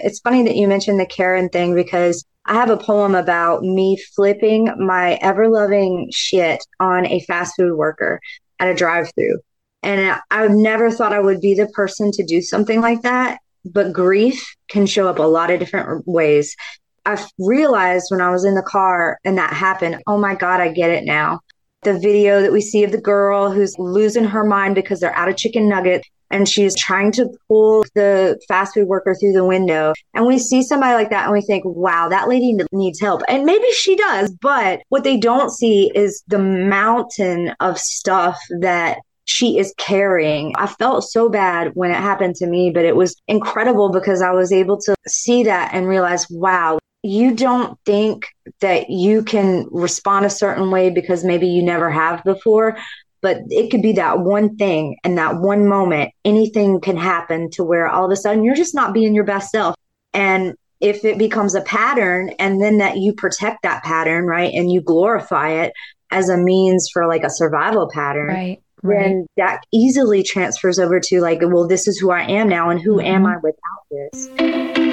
[0.00, 3.98] It's funny that you mentioned the Karen thing because I have a poem about me
[4.14, 8.20] flipping my ever loving shit on a fast food worker
[8.58, 9.40] at a drive through.
[9.82, 13.38] And I never thought I would be the person to do something like that.
[13.64, 16.56] But grief can show up a lot of different ways.
[17.04, 20.72] I realized when I was in the car and that happened, oh my God, I
[20.72, 21.40] get it now.
[21.82, 25.28] The video that we see of the girl who's losing her mind because they're out
[25.28, 29.92] of chicken nuggets and she's trying to pull the fast food worker through the window.
[30.14, 33.22] And we see somebody like that and we think, wow, that lady needs help.
[33.28, 38.98] And maybe she does, but what they don't see is the mountain of stuff that
[39.24, 40.54] she is carrying.
[40.56, 44.30] I felt so bad when it happened to me, but it was incredible because I
[44.30, 48.26] was able to see that and realize, wow, you don't think
[48.60, 52.76] that you can respond a certain way because maybe you never have before
[53.20, 57.64] but it could be that one thing and that one moment anything can happen to
[57.64, 59.74] where all of a sudden you're just not being your best self
[60.14, 64.70] and if it becomes a pattern and then that you protect that pattern right and
[64.70, 65.72] you glorify it
[66.10, 68.98] as a means for like a survival pattern right right.
[69.00, 72.80] then that easily transfers over to like well this is who i am now and
[72.80, 73.06] who mm-hmm.
[73.06, 74.87] am i without this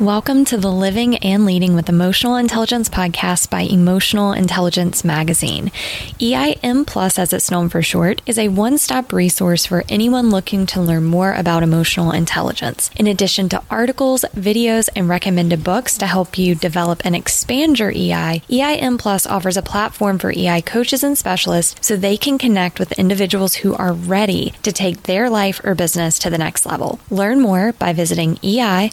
[0.00, 5.70] Welcome to the Living and Leading with Emotional Intelligence podcast by Emotional Intelligence Magazine.
[6.18, 10.64] EIM Plus, as it's known for short, is a one stop resource for anyone looking
[10.64, 12.90] to learn more about emotional intelligence.
[12.96, 17.90] In addition to articles, videos, and recommended books to help you develop and expand your
[17.90, 22.78] EI, EIM Plus offers a platform for EI coaches and specialists so they can connect
[22.78, 26.98] with individuals who are ready to take their life or business to the next level.
[27.10, 28.92] Learn more by visiting EI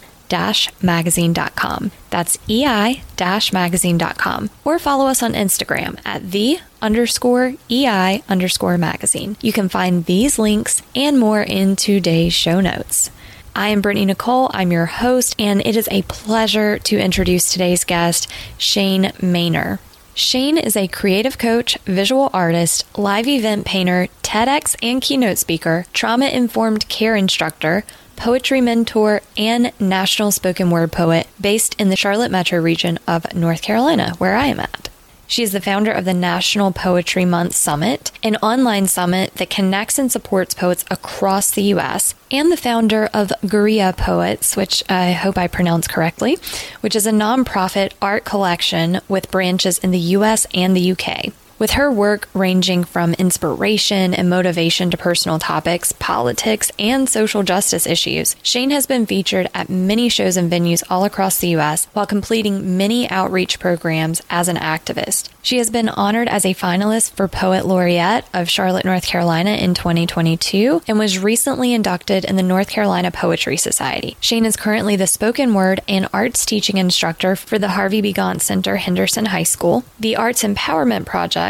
[0.82, 1.90] magazine.com.
[2.10, 3.02] That's ei
[3.52, 4.50] magazine.com.
[4.64, 9.36] Or follow us on Instagram at the underscore ei underscore magazine.
[9.40, 13.10] You can find these links and more in today's show notes.
[13.56, 14.50] I am Brittany Nicole.
[14.54, 19.80] I'm your host, and it is a pleasure to introduce today's guest, Shane Manier.
[20.14, 26.26] Shane is a creative coach, visual artist, live event painter, TEDx and keynote speaker, trauma
[26.26, 27.84] informed care instructor,
[28.18, 33.62] poetry mentor, and national spoken word poet based in the Charlotte metro region of North
[33.62, 34.88] Carolina, where I am at.
[35.26, 39.98] She is the founder of the National Poetry Month Summit, an online summit that connects
[39.98, 45.36] and supports poets across the U.S., and the founder of Guria Poets, which I hope
[45.36, 46.38] I pronounced correctly,
[46.80, 50.46] which is a nonprofit art collection with branches in the U.S.
[50.54, 51.32] and the U.K.
[51.58, 57.84] With her work ranging from inspiration and motivation to personal topics, politics, and social justice
[57.84, 61.86] issues, Shane has been featured at many shows and venues all across the U.S.
[61.94, 65.30] while completing many outreach programs as an activist.
[65.42, 69.74] She has been honored as a finalist for Poet Laureate of Charlotte, North Carolina in
[69.74, 74.16] 2022 and was recently inducted in the North Carolina Poetry Society.
[74.20, 78.12] Shane is currently the spoken word and arts teaching instructor for the Harvey B.
[78.12, 81.47] Gantt Center, Henderson High School, the Arts Empowerment Project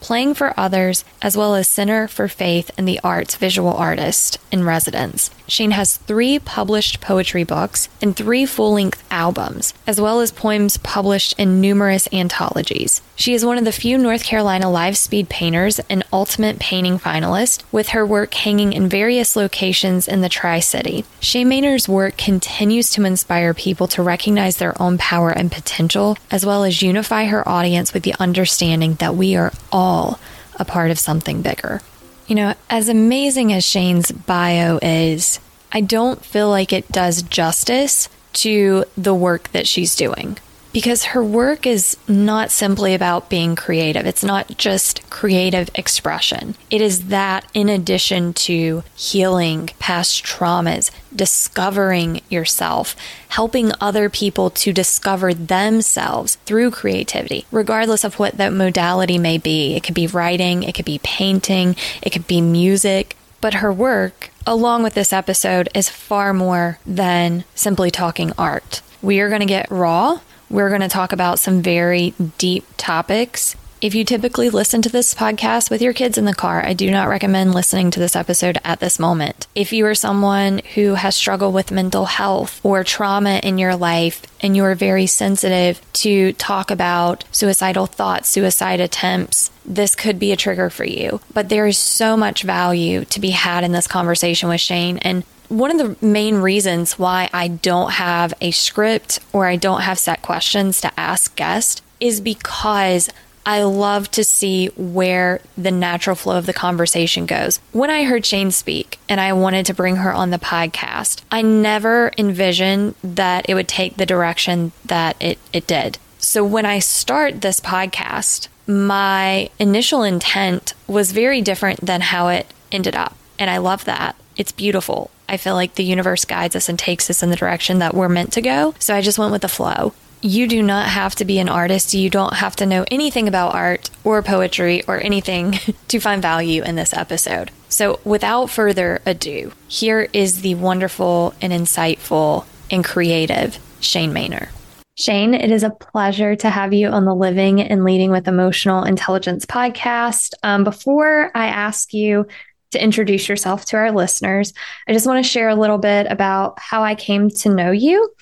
[0.00, 4.62] Playing for Others, as well as Center for Faith and the Arts visual artist in
[4.64, 5.30] residence.
[5.48, 10.76] Shane has three published poetry books and three full length albums, as well as poems
[10.76, 13.00] published in numerous anthologies.
[13.16, 17.62] She is one of the few North Carolina live speed painters and ultimate painting finalist,
[17.72, 21.06] with her work hanging in various locations in the Tri City.
[21.18, 26.44] Shane Manier's work continues to inspire people to recognize their own power and potential, as
[26.44, 30.20] well as unify her audience with the understanding that we are all
[30.56, 31.80] a part of something bigger.
[32.28, 35.40] You know, as amazing as Shane's bio is,
[35.72, 40.36] I don't feel like it does justice to the work that she's doing
[40.72, 44.06] because her work is not simply about being creative.
[44.06, 46.54] It's not just creative expression.
[46.70, 52.94] It is that in addition to healing past traumas, discovering yourself,
[53.28, 59.74] helping other people to discover themselves through creativity, regardless of what that modality may be.
[59.74, 63.16] It could be writing, it could be painting, it could be music.
[63.40, 68.82] But her work, along with this episode, is far more than simply talking art.
[69.00, 73.56] We are going to get raw we're going to talk about some very deep topics.
[73.80, 76.90] If you typically listen to this podcast with your kids in the car, I do
[76.90, 79.46] not recommend listening to this episode at this moment.
[79.54, 84.22] If you are someone who has struggled with mental health or trauma in your life
[84.40, 90.32] and you are very sensitive to talk about suicidal thoughts, suicide attempts, this could be
[90.32, 91.20] a trigger for you.
[91.32, 94.98] But there is so much value to be had in this conversation with Shane.
[94.98, 99.82] And one of the main reasons why I don't have a script or I don't
[99.82, 103.10] have set questions to ask guests is because
[103.48, 107.60] I love to see where the natural flow of the conversation goes.
[107.72, 111.40] When I heard Shane speak and I wanted to bring her on the podcast, I
[111.40, 115.96] never envisioned that it would take the direction that it, it did.
[116.18, 122.52] So when I start this podcast, my initial intent was very different than how it
[122.70, 123.16] ended up.
[123.38, 124.14] And I love that.
[124.38, 125.10] It's beautiful.
[125.28, 128.08] I feel like the universe guides us and takes us in the direction that we're
[128.08, 128.74] meant to go.
[128.78, 131.94] So I just went with the flow you do not have to be an artist.
[131.94, 135.52] You don't have to know anything about art or poetry or anything
[135.88, 137.50] to find value in this episode.
[137.68, 144.48] So, without further ado, here is the wonderful and insightful and creative Shane Manier.
[144.96, 148.82] Shane, it is a pleasure to have you on the Living and Leading with Emotional
[148.82, 150.34] Intelligence podcast.
[150.42, 152.26] Um, before I ask you
[152.72, 154.52] to introduce yourself to our listeners,
[154.86, 158.12] I just want to share a little bit about how I came to know you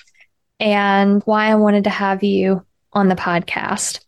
[0.60, 4.00] and why I wanted to have you on the podcast.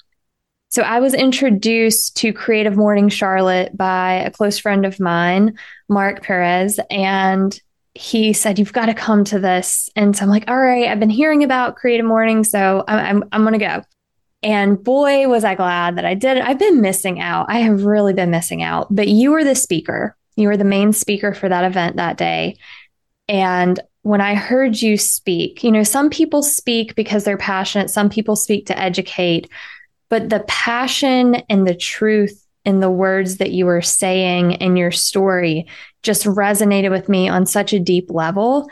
[0.71, 5.59] So I was introduced to Creative Morning Charlotte by a close friend of mine,
[5.89, 7.59] Mark Perez, and
[7.95, 9.89] he said, You've got to come to this.
[9.97, 13.29] And so I'm like, All right, I've been hearing about Creative Morning, so I'm, I'm,
[13.33, 13.83] I'm going to go.
[14.43, 16.45] And boy, was I glad that I did it.
[16.45, 17.47] I've been missing out.
[17.49, 18.87] I have really been missing out.
[18.95, 22.57] But you were the speaker, you were the main speaker for that event that day.
[23.29, 28.09] And when I heard you speak, you know, some people speak because they're passionate, some
[28.09, 29.51] people speak to educate,
[30.09, 34.91] but the passion and the truth in the words that you were saying in your
[34.91, 35.67] story
[36.03, 38.69] just resonated with me on such a deep level.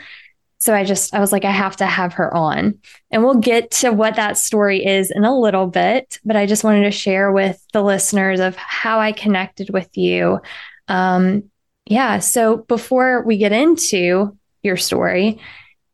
[0.59, 2.79] So I just, I was like, I have to have her on.
[3.11, 6.63] And we'll get to what that story is in a little bit, but I just
[6.63, 10.39] wanted to share with the listeners of how I connected with you.
[10.87, 11.51] Um,
[11.89, 12.19] yeah.
[12.19, 14.37] So before we get into
[14.67, 15.39] your story.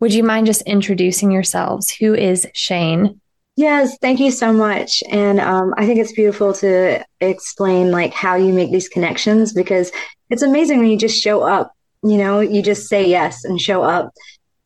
[0.01, 1.89] Would you mind just introducing yourselves?
[1.89, 3.21] Who is Shane?
[3.55, 5.03] Yes, thank you so much.
[5.09, 9.91] And um, I think it's beautiful to explain like how you make these connections because
[10.29, 11.71] it's amazing when you just show up.
[12.01, 14.11] You know, you just say yes and show up.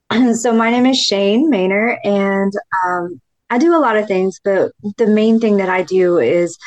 [0.33, 2.51] so my name is Shane Manier, and
[2.85, 6.57] um, I do a lot of things, but the main thing that I do is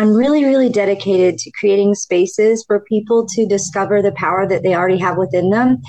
[0.00, 4.74] I'm really, really dedicated to creating spaces for people to discover the power that they
[4.74, 5.82] already have within them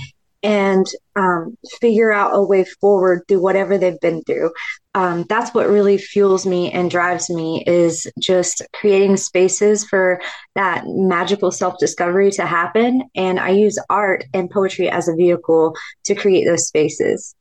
[0.44, 0.86] and
[1.16, 4.52] um, figure out a way forward through whatever they've been through.
[4.96, 10.20] Um, that's what really fuels me and drives me is just creating spaces for
[10.56, 13.04] that magical self discovery to happen.
[13.16, 15.74] And I use art and poetry as a vehicle
[16.04, 17.34] to create those spaces.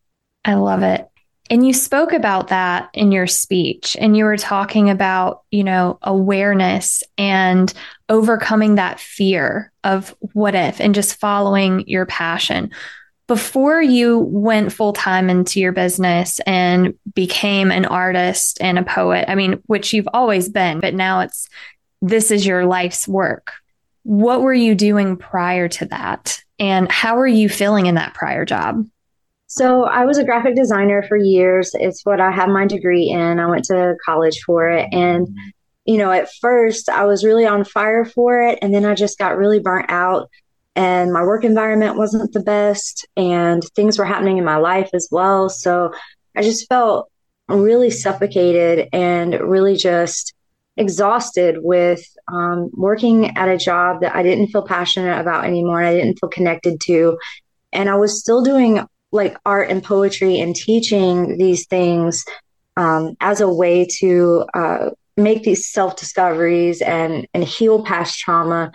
[0.44, 1.04] I love it.
[1.50, 5.98] And you spoke about that in your speech, and you were talking about, you know,
[6.00, 7.72] awareness and
[8.08, 12.70] overcoming that fear of what if and just following your passion.
[13.26, 19.24] Before you went full time into your business and became an artist and a poet,
[19.28, 21.48] I mean, which you've always been, but now it's
[22.00, 23.52] this is your life's work.
[24.04, 26.42] What were you doing prior to that?
[26.58, 28.86] And how were you feeling in that prior job?
[29.52, 31.72] So I was a graphic designer for years.
[31.74, 33.40] It's what I have my degree in.
[33.40, 34.88] I went to college for it.
[34.92, 35.26] And,
[35.84, 38.60] you know, at first I was really on fire for it.
[38.62, 40.30] And then I just got really burnt out.
[40.76, 43.08] And my work environment wasn't the best.
[43.16, 45.48] And things were happening in my life as well.
[45.48, 45.92] So
[46.36, 47.10] I just felt
[47.48, 50.32] really suffocated and really just
[50.76, 55.80] exhausted with um, working at a job that I didn't feel passionate about anymore.
[55.80, 57.18] and I didn't feel connected to.
[57.72, 62.24] And I was still doing like art and poetry and teaching these things
[62.76, 68.72] um, as a way to uh, make these self discoveries and and heal past trauma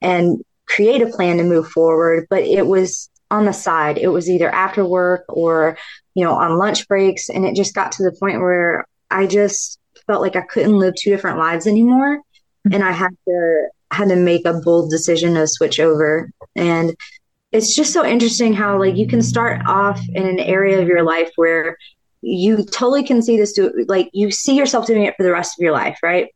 [0.00, 2.26] and create a plan to move forward.
[2.30, 3.98] But it was on the side.
[3.98, 5.76] It was either after work or
[6.14, 9.78] you know on lunch breaks, and it just got to the point where I just
[10.06, 12.74] felt like I couldn't live two different lives anymore, mm-hmm.
[12.74, 16.94] and I had to had to make a bold decision to switch over and
[17.52, 21.02] it's just so interesting how like you can start off in an area of your
[21.02, 21.76] life where
[22.20, 25.58] you totally can see this do like you see yourself doing it for the rest
[25.58, 26.28] of your life right?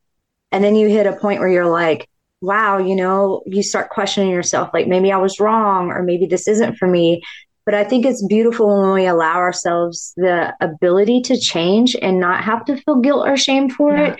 [0.51, 2.07] And then you hit a point where you're like
[2.41, 6.47] wow you know you start questioning yourself like maybe i was wrong or maybe this
[6.47, 7.21] isn't for me.
[7.65, 12.43] But i think it's beautiful when we allow ourselves the ability to change and not
[12.43, 14.13] have to feel guilt or shame for yeah.
[14.13, 14.19] it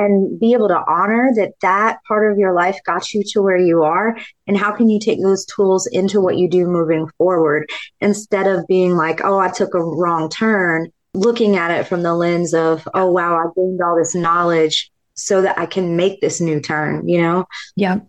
[0.00, 3.56] and be able to honor that that part of your life got you to where
[3.56, 4.16] you are.
[4.46, 7.70] And how can you take those tools into what you do moving forward?
[8.00, 12.14] Instead of being like oh i took a wrong turn looking at it from the
[12.14, 16.40] lens of oh wow i gained all this knowledge so that i can make this
[16.40, 17.46] new turn you know?
[17.76, 18.00] Yeah.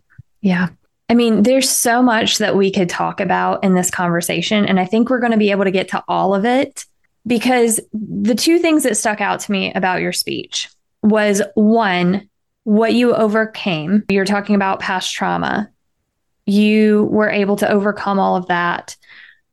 [0.42, 0.70] Yeah.
[1.10, 4.66] I mean, there's so much that we could talk about in this conversation.
[4.66, 6.86] And I think we're going to be able to get to all of it
[7.28, 10.70] because the two things that stuck out to me about your speech
[11.04, 12.30] was one,
[12.64, 14.04] what you overcame.
[14.10, 15.70] You're talking about past trauma.
[16.46, 18.96] You were able to overcome all of that.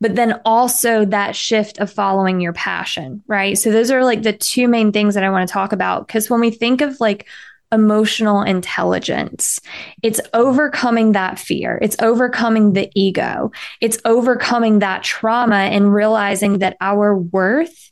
[0.01, 3.59] But then also that shift of following your passion, right?
[3.59, 6.07] So those are like the two main things that I want to talk about.
[6.07, 7.27] Because when we think of like
[7.73, 9.61] emotional intelligence.
[10.03, 11.79] It's overcoming that fear.
[11.83, 13.51] It's overcoming the ego.
[13.81, 17.91] It's overcoming that trauma and realizing that our worth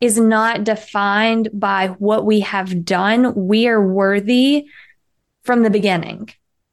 [0.00, 3.34] is not defined by what we have done.
[3.34, 4.66] We are worthy
[5.44, 6.28] from the beginning,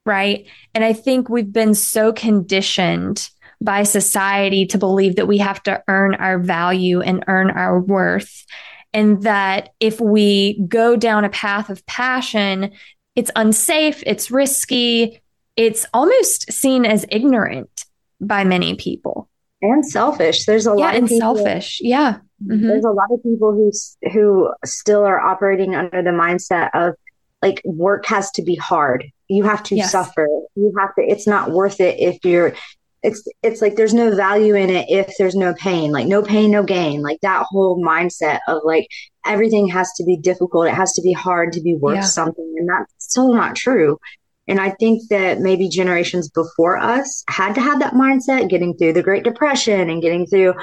[0.05, 0.45] right?
[0.73, 3.29] And I think we've been so conditioned
[3.61, 8.45] by society to believe that we have to earn our value and earn our worth.
[8.93, 12.71] And that if we go down a path of passion,
[13.15, 15.21] it's unsafe, it's risky,
[15.55, 17.85] it's almost seen as ignorant
[18.19, 19.29] by many people.
[19.61, 20.45] And selfish.
[20.45, 21.79] There's a yeah, lot of and people, selfish.
[21.81, 22.17] Yeah.
[22.45, 22.67] Mm-hmm.
[22.67, 23.71] There's a lot of people who
[24.12, 26.95] who still are operating under the mindset of
[27.41, 29.05] like work has to be hard.
[29.27, 29.91] You have to yes.
[29.91, 30.27] suffer.
[30.55, 31.01] You have to.
[31.01, 32.53] It's not worth it if you're.
[33.01, 35.91] It's it's like there's no value in it if there's no pain.
[35.91, 37.01] Like no pain, no gain.
[37.01, 38.88] Like that whole mindset of like
[39.25, 40.67] everything has to be difficult.
[40.67, 42.01] It has to be hard to be worth yeah.
[42.01, 44.00] something, and that's still not true.
[44.47, 48.93] And I think that maybe generations before us had to have that mindset, getting through
[48.93, 50.53] the Great Depression and getting through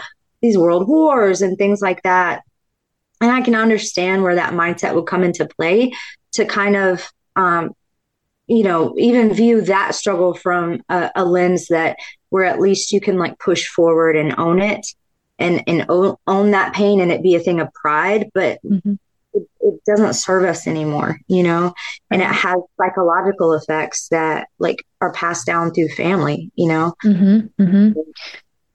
[0.43, 2.43] these world wars and things like that.
[3.21, 5.93] And I can understand where that mindset would come into play
[6.33, 7.07] to kind of,
[7.37, 7.73] um,
[8.47, 11.97] you know, even view that struggle from a, a, lens that
[12.31, 14.87] where at least you can like push forward and own it
[15.39, 18.31] and, and own, own that pain and it be a thing of pride.
[18.35, 18.95] But mm-hmm.
[19.35, 21.75] it, it, doesn't serve us anymore, you know,
[22.11, 26.95] and it has psychological effects that like are passed down through family, you know.
[27.05, 27.63] Mm-hmm.
[27.63, 28.01] Mm-hmm.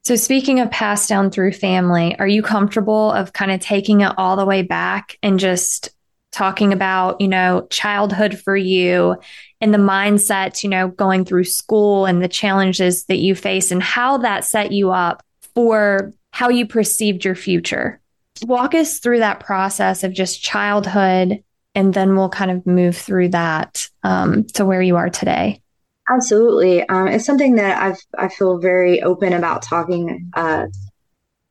[0.06, 4.14] So speaking of passed down through family, are you comfortable of kind of taking it
[4.20, 5.90] all the way back and just
[6.32, 9.16] talking about, you know, childhood for you
[9.62, 13.82] and the mindset, you know, going through school and the challenges that you face and
[13.82, 15.24] how that set you up
[15.56, 18.00] for how you perceived your future?
[18.44, 21.42] Walk us through that process of just childhood,
[21.74, 25.62] and then we'll kind of move through that um, to where you are today.
[26.08, 30.68] Absolutely, um, it's something that I've I feel very open about talking uh,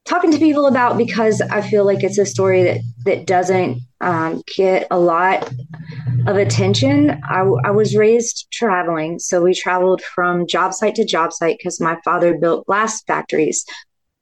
[0.04, 4.42] talking to people about because I feel like it's a story that that doesn't um,
[4.56, 5.50] get a lot
[6.26, 7.20] of attention.
[7.28, 11.80] I, I was raised traveling, so we traveled from job site to job site because
[11.80, 13.64] my father built glass factories.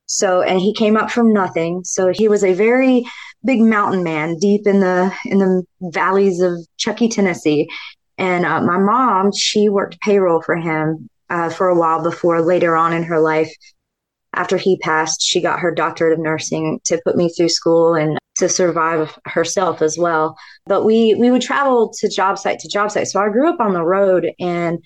[0.07, 1.85] So and he came up from nothing.
[1.85, 3.05] So he was a very
[3.45, 7.69] big mountain man deep in the in the valleys of Chuckey, Tennessee.
[8.23, 12.77] And uh, my mom, she worked payroll for him uh, for a while before later
[12.77, 13.53] on in her life,
[14.35, 18.17] after he passed, she got her doctorate of nursing to put me through school and
[18.37, 20.37] to survive herself as well.
[20.67, 23.09] But we we would travel to job site to job site.
[23.09, 24.79] So I grew up on the road and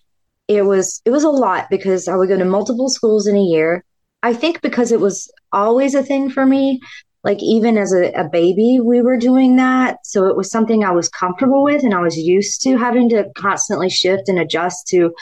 [0.48, 3.42] it was it was a lot because I would go to multiple schools in a
[3.42, 3.84] year.
[4.22, 6.80] I think because it was always a thing for me,
[7.26, 9.98] like even as a, a, baby we were doing that.
[10.06, 13.28] So it was something i was comfortable with and i was used to having to
[13.36, 15.12] constantly shift and adjust to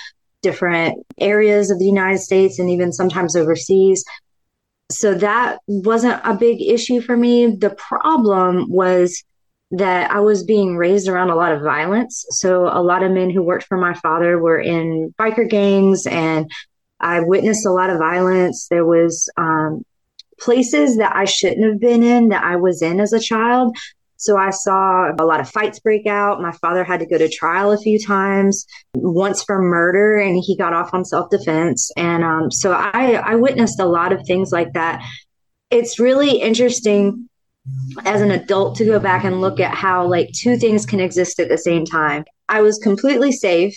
[0.43, 4.05] different areas of the united states and even sometimes overseas.
[4.91, 7.57] So that wasn't a big issue for me.
[7.57, 9.25] The problem was
[9.71, 12.27] that i was being raised around a lot of violence.
[12.29, 16.51] So a lot of men who worked for my father were in biker gangs and
[17.01, 18.69] I witnessed a lot of violence.
[18.69, 19.85] There was um,
[20.39, 23.77] places that I shouldn't have been in that I was in as a child.
[24.17, 26.41] So I saw a lot of fights break out.
[26.41, 30.57] My father had to go to trial a few times, once for murder, and he
[30.57, 31.91] got off on self defense.
[31.97, 35.03] And um, so I, I witnessed a lot of things like that.
[35.71, 37.29] It's really interesting
[38.05, 41.41] as an adult to go back and look at how like two things can exist
[41.41, 42.25] at the same time.
[42.49, 43.77] I was completely safe,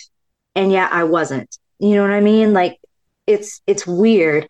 [0.54, 1.58] and yet I wasn't.
[1.78, 2.52] You know what I mean?
[2.52, 2.78] Like
[3.26, 4.48] it's it's weird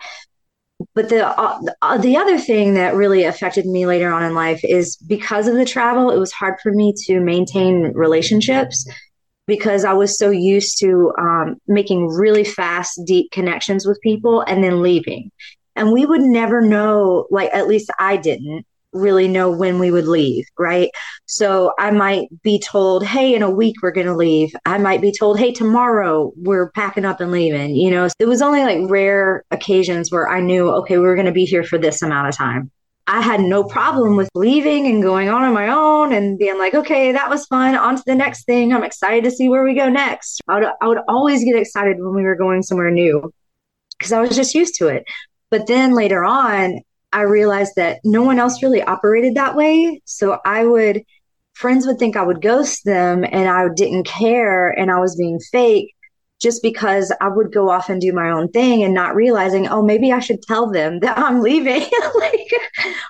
[0.99, 4.59] but the uh, uh, the other thing that really affected me later on in life
[4.65, 8.85] is because of the travel it was hard for me to maintain relationships
[9.47, 14.65] because i was so used to um, making really fast deep connections with people and
[14.65, 15.31] then leaving.
[15.77, 18.67] And we would never know like at least i didn't
[18.99, 20.91] really know when we would leave, right?
[21.27, 24.55] So I might be told, hey, in a week we're going to leave.
[24.67, 27.77] I might be told, hey, tomorrow we're packing up and leaving.
[27.77, 31.27] You know, it was only like rare occasions where I knew, okay, we we're going
[31.27, 32.71] to be here for this amount of time.
[33.07, 36.75] I had no problem with leaving and going on on my own and being like,
[36.75, 37.75] okay, that was fun.
[37.75, 38.73] On to the next thing.
[38.73, 40.43] I'm excited to see where we go next.
[40.47, 43.33] I would, I would always get excited when we were going somewhere new
[43.99, 45.05] because I was just used to it.
[45.51, 50.03] But then later on, I realized that no one else really operated that way.
[50.05, 51.03] So I would
[51.55, 55.41] friends would think I would ghost them and I didn't care and I was being
[55.51, 55.93] fake
[56.41, 59.83] just because I would go off and do my own thing and not realizing, oh,
[59.83, 61.83] maybe I should tell them that I'm leaving,
[62.15, 62.51] like,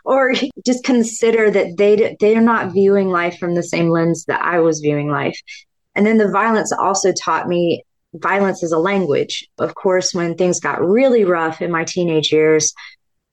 [0.04, 0.32] or
[0.64, 4.80] just consider that they they're not viewing life from the same lens that I was
[4.80, 5.38] viewing life.
[5.94, 9.46] And then the violence also taught me violence is a language.
[9.58, 12.72] Of course, when things got really rough in my teenage years,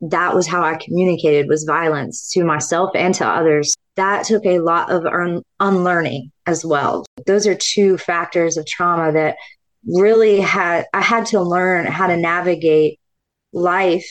[0.10, 3.74] that was how I communicated was violence to myself and to others.
[3.96, 7.06] That took a lot of un- unlearning as well.
[7.26, 9.38] Those are two factors of trauma that
[9.88, 13.00] really had I had to learn how to navigate
[13.54, 14.06] life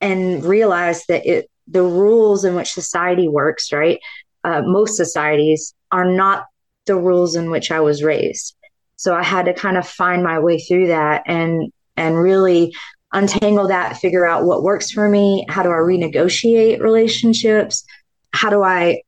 [0.00, 3.98] and realize that it the rules in which society works, right?
[4.44, 6.44] Uh, most societies are not
[6.86, 8.54] the rules in which I was raised.
[8.96, 12.74] So I had to kind of find my way through that and and really
[13.16, 17.84] untangle that, figure out what works for me, how do I renegotiate relationships,
[18.32, 19.00] how do I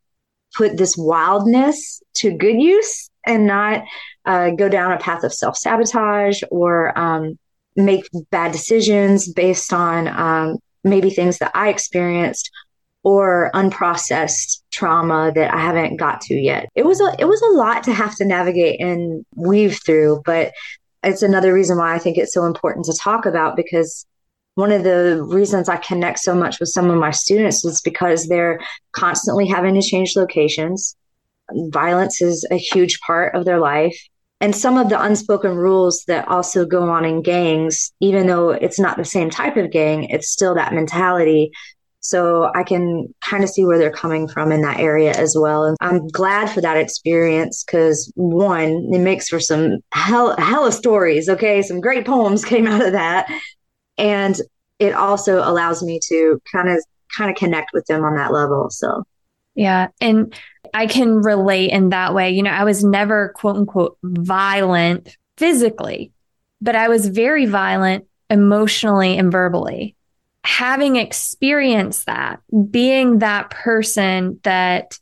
[0.57, 3.85] put this wildness to good use and not
[4.25, 7.39] uh, go down a path of self sabotage or um,
[7.77, 12.51] make bad decisions based on um, maybe things that I experienced
[13.05, 16.69] or unprocessed trauma that I haven't got to yet.
[16.75, 20.53] It was a it was a lot to have to navigate and weave through, but
[21.03, 24.07] it's another reason why I think it's so important to talk about because
[24.55, 28.27] one of the reasons I connect so much with some of my students is because
[28.27, 28.59] they're
[28.93, 30.97] constantly having to change locations.
[31.71, 33.97] Violence is a huge part of their life.
[34.41, 38.79] And some of the unspoken rules that also go on in gangs, even though it's
[38.79, 41.53] not the same type of gang, it's still that mentality
[42.01, 45.65] so I can kind of see where they're coming from in that area as well.
[45.65, 51.29] And I'm glad for that experience because one, it makes for some hell, hella stories.
[51.29, 51.61] Okay.
[51.63, 53.29] Some great poems came out of that.
[53.97, 54.41] And
[54.79, 56.85] it also allows me to kind of
[57.17, 58.71] kind of connect with them on that level.
[58.71, 59.03] So
[59.55, 59.89] yeah.
[60.01, 60.33] And
[60.73, 62.31] I can relate in that way.
[62.31, 66.13] You know, I was never quote unquote violent physically,
[66.61, 69.97] but I was very violent emotionally and verbally
[70.45, 74.99] having experienced that, being that person that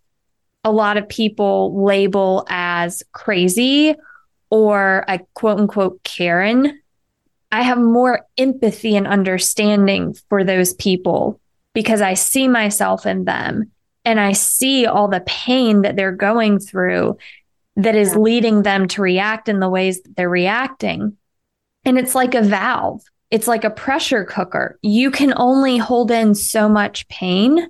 [0.65, 3.95] a lot of people label as crazy
[4.51, 6.81] or a quote unquote Karen,
[7.53, 11.41] I have more empathy and understanding for those people
[11.73, 13.71] because I see myself in them
[14.05, 17.19] and I see all the pain that they're going through
[17.77, 21.17] that is leading them to react in the ways that they're reacting.
[21.85, 24.79] And it's like a valve it's like a pressure cooker.
[24.83, 27.69] You can only hold in so much pain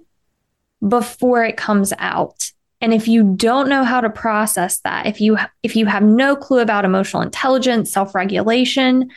[0.86, 2.50] before it comes out.
[2.80, 6.36] And if you don't know how to process that, if you if you have no
[6.36, 9.10] clue about emotional intelligence, self-regulation,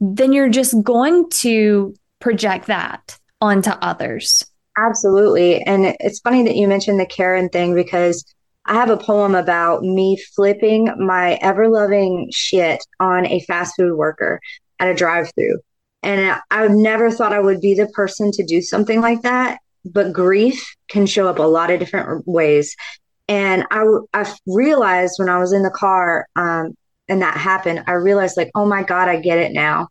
[0.00, 4.44] then you're just going to project that onto others.
[4.76, 5.62] Absolutely.
[5.62, 8.24] And it's funny that you mentioned the Karen thing because
[8.66, 13.96] I have a poem about me flipping my ever loving shit on a fast food
[13.96, 14.40] worker
[14.80, 15.60] at a drive through.
[16.06, 19.58] And I never thought I would be the person to do something like that.
[19.84, 22.76] But grief can show up a lot of different ways.
[23.26, 26.76] And I, I realized when I was in the car um,
[27.08, 29.88] and that happened, I realized, like, oh my God, I get it now.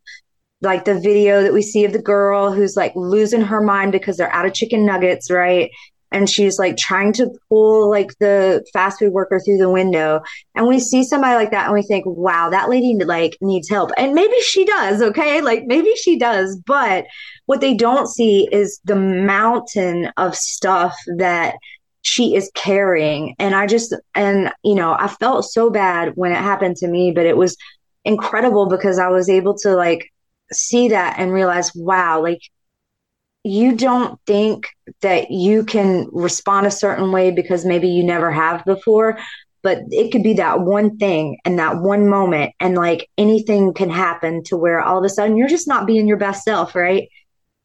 [0.62, 4.16] Like the video that we see of the girl who's like losing her mind because
[4.16, 5.70] they're out of chicken nuggets, right?
[6.16, 10.22] And she's like trying to pull like the fast food worker through the window.
[10.56, 13.92] And we see somebody like that and we think wow that lady like needs help.
[13.98, 15.42] And maybe she does okay?
[15.42, 16.56] Like maybe she does.
[16.66, 17.06] But
[17.48, 21.56] what they don't see is the mountain of stuff that
[22.02, 23.36] she is carrying.
[23.38, 27.12] And i just and you know i felt so bad when it happened to me
[27.12, 27.58] but it was
[28.06, 30.12] incredible because i was able to like
[30.54, 32.40] see that and realize wow like
[33.46, 34.68] you don't think
[35.02, 39.20] that you can respond a certain way because maybe you never have before
[39.62, 43.90] but it could be that one thing and that one moment and like anything can
[43.90, 47.08] happen to where all of a sudden you're just not being your best self right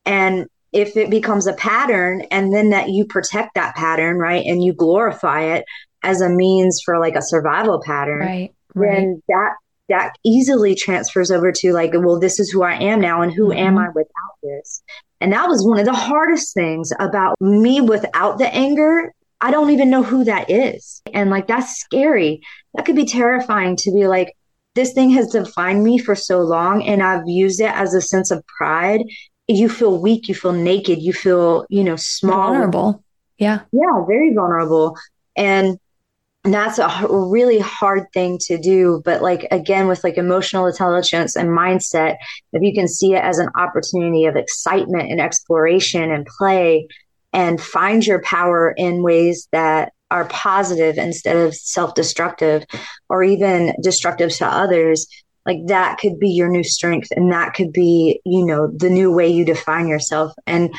[0.04, 4.62] and if it becomes a pattern and then that you protect that pattern right and
[4.62, 5.64] you glorify it
[6.02, 8.96] as a means for like a survival pattern right, right.
[8.96, 9.54] then that
[9.88, 13.48] that easily transfers over to like well this is who i am now and who
[13.48, 13.58] mm-hmm.
[13.58, 14.82] am i without this
[15.20, 19.12] and that was one of the hardest things about me without the anger.
[19.40, 21.02] I don't even know who that is.
[21.14, 22.40] And like, that's scary.
[22.74, 24.34] That could be terrifying to be like,
[24.74, 28.30] this thing has defined me for so long and I've used it as a sense
[28.30, 29.02] of pride.
[29.48, 32.52] You feel weak, you feel naked, you feel, you know, small.
[32.52, 33.04] Vulnerable.
[33.38, 33.60] Yeah.
[33.72, 34.96] Yeah, very vulnerable.
[35.36, 35.78] And
[36.54, 41.50] that's a really hard thing to do but like again with like emotional intelligence and
[41.50, 42.16] mindset
[42.52, 46.86] if you can see it as an opportunity of excitement and exploration and play
[47.32, 52.64] and find your power in ways that are positive instead of self-destructive
[53.08, 55.06] or even destructive to others
[55.46, 59.10] like that could be your new strength and that could be you know the new
[59.12, 60.32] way you define yourself.
[60.46, 60.74] And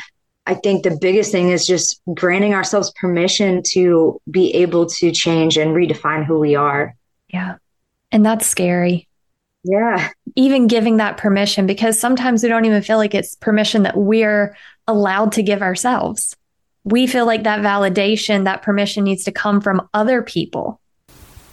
[0.46, 5.56] i think the biggest thing is just granting ourselves permission to be able to change
[5.56, 6.94] and redefine who we are.
[7.28, 7.56] Yeah.
[8.10, 9.08] And that's scary.
[9.64, 10.10] Yeah.
[10.36, 14.56] Even giving that permission because sometimes we don't even feel like it's permission that we're
[14.86, 16.36] allowed to give ourselves.
[16.84, 20.80] We feel like that validation, that permission needs to come from other people.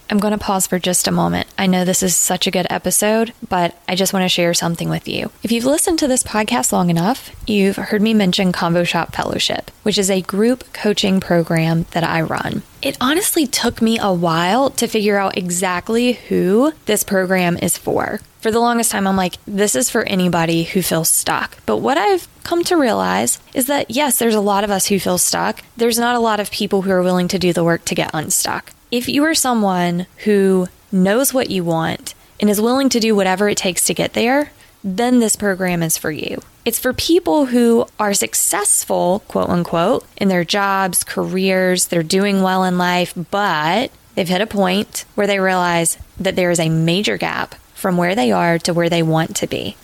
[0.09, 1.47] I'm going to pause for just a moment.
[1.57, 4.89] I know this is such a good episode, but I just want to share something
[4.89, 5.29] with you.
[5.43, 9.69] If you've listened to this podcast long enough, you've heard me mention Combo Shop Fellowship,
[9.83, 12.63] which is a group coaching program that I run.
[12.81, 18.19] It honestly took me a while to figure out exactly who this program is for.
[18.41, 21.57] For the longest time, I'm like, this is for anybody who feels stuck.
[21.65, 24.97] But what I've come to realize is that yes, there's a lot of us who
[24.97, 25.61] feel stuck.
[25.77, 28.11] There's not a lot of people who are willing to do the work to get
[28.13, 28.71] unstuck.
[28.91, 33.47] If you are someone who knows what you want and is willing to do whatever
[33.47, 34.51] it takes to get there,
[34.83, 36.41] then this program is for you.
[36.65, 42.63] It's for people who are successful, quote unquote, in their jobs, careers, they're doing well
[42.63, 47.17] in life, but they've hit a point where they realize that there is a major
[47.17, 49.77] gap from where they are to where they want to be.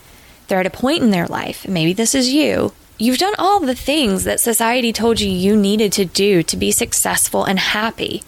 [0.48, 2.72] They're at a point in their life, maybe this is you.
[2.98, 6.72] You've done all the things that society told you you needed to do to be
[6.72, 8.22] successful and happy.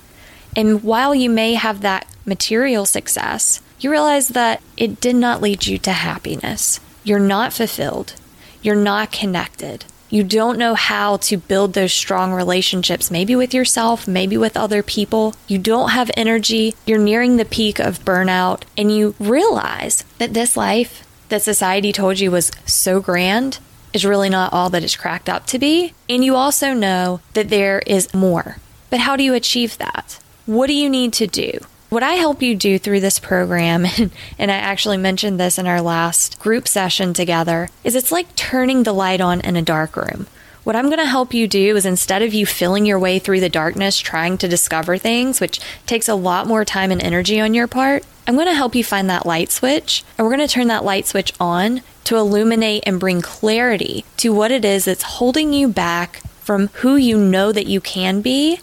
[0.58, 5.68] And while you may have that material success, you realize that it did not lead
[5.68, 6.80] you to happiness.
[7.04, 8.14] You're not fulfilled.
[8.60, 9.84] You're not connected.
[10.10, 14.82] You don't know how to build those strong relationships, maybe with yourself, maybe with other
[14.82, 15.36] people.
[15.46, 16.74] You don't have energy.
[16.84, 22.18] You're nearing the peak of burnout, and you realize that this life that society told
[22.18, 23.60] you was so grand
[23.92, 25.94] is really not all that it's cracked up to be.
[26.08, 28.56] And you also know that there is more.
[28.90, 30.18] But how do you achieve that?
[30.48, 31.60] What do you need to do?
[31.90, 33.84] What I help you do through this program,
[34.38, 38.84] and I actually mentioned this in our last group session together, is it's like turning
[38.84, 40.26] the light on in a dark room.
[40.64, 43.40] What I'm going to help you do is instead of you filling your way through
[43.40, 47.52] the darkness trying to discover things, which takes a lot more time and energy on
[47.52, 50.54] your part, I'm going to help you find that light switch and we're going to
[50.54, 55.02] turn that light switch on to illuminate and bring clarity to what it is that's
[55.02, 58.60] holding you back from who you know that you can be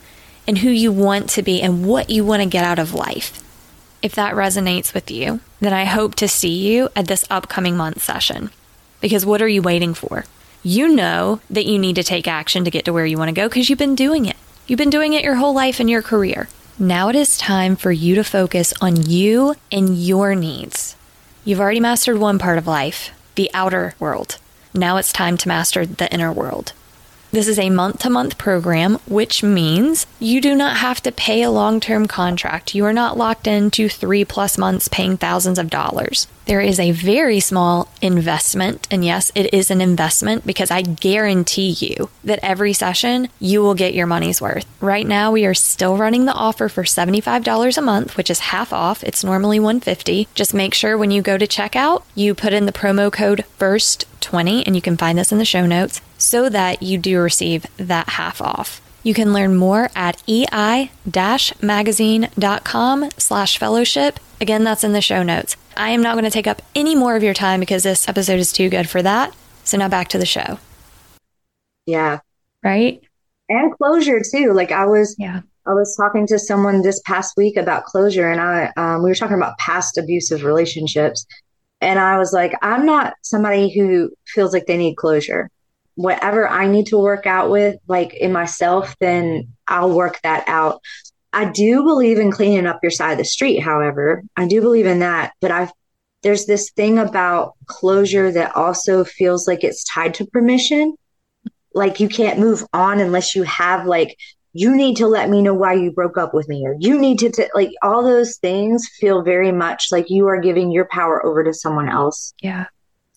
[0.48, 3.42] and who you want to be and what you want to get out of life.
[4.02, 8.04] If that resonates with you, then I hope to see you at this upcoming month
[8.04, 8.52] session.
[9.02, 10.26] Because what are you waiting for?
[10.64, 13.36] You know that you need to take action to get to where you want to
[13.36, 14.36] go because you've been doing it.
[14.68, 16.50] You've been doing it your whole life in your career.
[16.80, 20.96] Now it is time for you to focus on you and your needs.
[21.44, 24.40] You've already mastered one part of life, the outer world.
[24.74, 26.74] Now it's time to master the inner world.
[27.36, 31.44] This is a month to month program, which means you do not have to pay
[31.44, 32.74] a long term contract.
[32.74, 36.28] You are not locked into three plus months paying thousands of dollars.
[36.46, 38.88] There is a very small investment.
[38.90, 43.74] And yes, it is an investment because I guarantee you that every session you will
[43.74, 44.66] get your money's worth.
[44.80, 48.72] Right now, we are still running the offer for $75 a month, which is half
[48.72, 49.04] off.
[49.04, 50.30] It's normally 150.
[50.36, 54.64] Just make sure when you go to checkout, you put in the promo code FIRST20,
[54.66, 58.10] and you can find this in the show notes so that you do receive that
[58.10, 58.82] half off.
[59.04, 60.90] You can learn more at ei-magazine.com
[63.18, 64.20] slash fellowship.
[64.42, 65.56] Again, that's in the show notes.
[65.78, 68.40] I am not going to take up any more of your time because this episode
[68.40, 69.36] is too good for that.
[69.64, 70.58] So now back to the show.
[71.86, 72.20] Yeah.
[72.64, 73.02] Right?
[73.48, 74.54] And closure too.
[74.54, 75.42] Like I was yeah.
[75.68, 79.16] I was talking to someone this past week about closure and I um, we were
[79.16, 81.26] talking about past abusive relationships
[81.82, 85.50] and I was like I'm not somebody who feels like they need closure
[85.96, 90.82] whatever I need to work out with, like in myself, then I'll work that out.
[91.34, 94.24] I do believe in cleaning up your side of the street, however.
[94.38, 95.72] I do believe in that, but I've
[96.24, 100.96] there's this thing about closure that also feels like it's tied to permission.
[101.76, 104.18] Like you can't move on unless you have like
[104.54, 107.20] you need to let me know why you broke up with me or you need
[107.20, 111.24] to t-, like all those things feel very much like you are giving your power
[111.24, 112.34] over to someone else.
[112.42, 112.66] Yeah.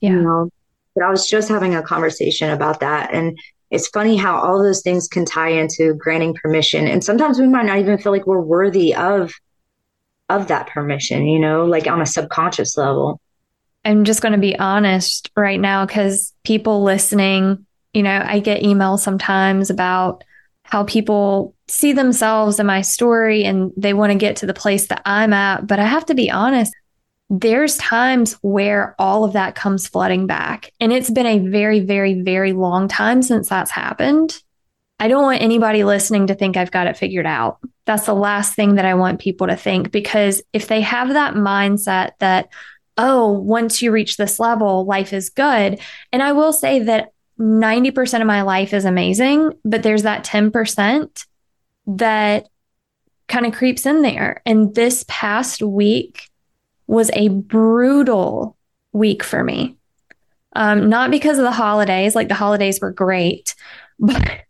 [0.00, 0.10] Yeah.
[0.10, 0.50] You know?
[0.98, 3.12] But I was just having a conversation about that.
[3.12, 3.38] And
[3.70, 6.88] it's funny how all those things can tie into granting permission.
[6.88, 9.32] And sometimes we might not even feel like we're worthy of
[10.28, 13.20] of that permission, you know, like on a subconscious level.
[13.84, 18.62] I'm just going to be honest right now because people listening, you know, I get
[18.62, 20.24] emails sometimes about
[20.64, 24.88] how people see themselves in my story and they want to get to the place
[24.88, 25.66] that I'm at.
[25.66, 26.74] But I have to be honest,
[27.30, 30.72] there's times where all of that comes flooding back.
[30.80, 34.42] And it's been a very, very, very long time since that's happened.
[34.98, 37.58] I don't want anybody listening to think I've got it figured out.
[37.84, 41.34] That's the last thing that I want people to think because if they have that
[41.34, 42.48] mindset that,
[42.96, 45.80] oh, once you reach this level, life is good.
[46.12, 51.26] And I will say that 90% of my life is amazing, but there's that 10%
[51.86, 52.48] that
[53.28, 54.42] kind of creeps in there.
[54.44, 56.27] And this past week
[56.88, 58.56] was a brutal
[58.92, 59.76] week for me.
[60.56, 63.54] Um, not because of the holidays, like the holidays were great,
[64.00, 64.40] but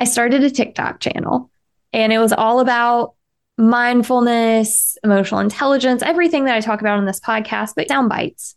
[0.00, 1.50] I started a TikTok channel
[1.92, 3.14] and it was all about
[3.56, 8.56] mindfulness, emotional intelligence, everything that I talk about on this podcast, but sound bites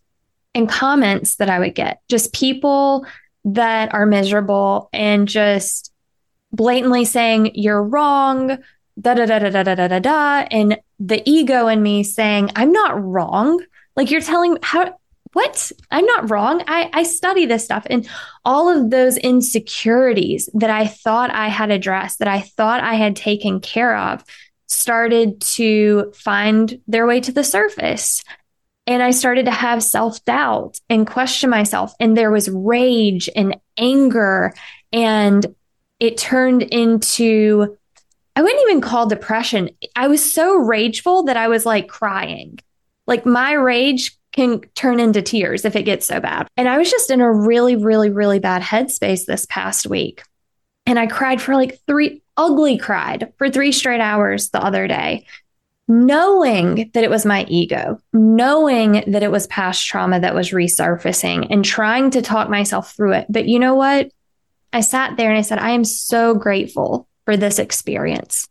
[0.56, 2.02] and comments that I would get.
[2.10, 3.06] Just people
[3.46, 5.94] that are miserable and just
[6.52, 8.58] blatantly saying, You're wrong,
[9.00, 10.48] da da da da da da da da da.
[10.52, 13.62] And the ego in me saying, I'm not wrong.
[13.96, 14.98] Like you're telling how
[15.34, 15.72] what?
[15.92, 16.64] I'm not wrong.
[16.68, 17.86] I, I study this stuff.
[17.90, 18.10] And
[18.44, 23.16] all of those insecurities that I thought I had addressed, that I thought I had
[23.16, 24.24] taken care of,
[24.66, 28.24] started to find their way to the surface.
[28.88, 31.94] And I started to have self doubt and question myself.
[32.00, 34.54] And there was rage and anger.
[34.92, 35.46] And
[36.00, 37.77] it turned into,
[38.38, 39.72] I wouldn't even call depression.
[39.96, 42.60] I was so rageful that I was like crying.
[43.08, 46.48] Like my rage can turn into tears if it gets so bad.
[46.56, 50.22] And I was just in a really, really, really bad headspace this past week.
[50.86, 55.26] And I cried for like three, ugly cried for three straight hours the other day,
[55.88, 61.48] knowing that it was my ego, knowing that it was past trauma that was resurfacing
[61.50, 63.26] and trying to talk myself through it.
[63.30, 64.12] But you know what?
[64.72, 68.48] I sat there and I said, I am so grateful for this experience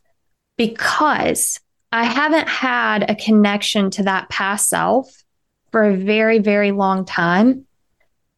[0.58, 1.58] because
[1.90, 5.10] I haven't had a connection to that past self
[5.72, 7.64] for a very, very long time.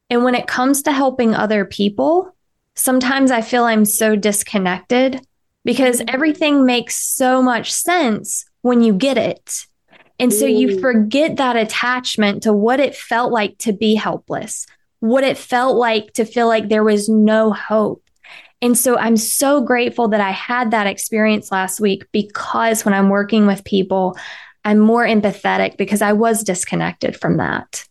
[0.08, 2.36] And when it comes to helping other people,
[2.76, 5.20] sometimes I feel I'm so disconnected
[5.64, 6.14] because mm-hmm.
[6.14, 9.66] everything makes so much sense when you get it.
[10.20, 10.80] And so you mm.
[10.80, 14.66] forget that attachment to what it felt like to be helpless,
[15.00, 18.07] what it felt like to feel like there was no hope.
[18.60, 23.08] And so I'm so grateful that I had that experience last week because when I'm
[23.08, 24.18] working with people,
[24.64, 27.84] I'm more empathetic because I was disconnected from that.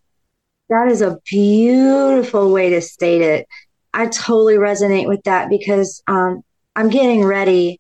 [0.70, 3.48] That is a beautiful way to state it.
[3.94, 6.42] I totally resonate with that because um,
[6.76, 7.80] I'm getting ready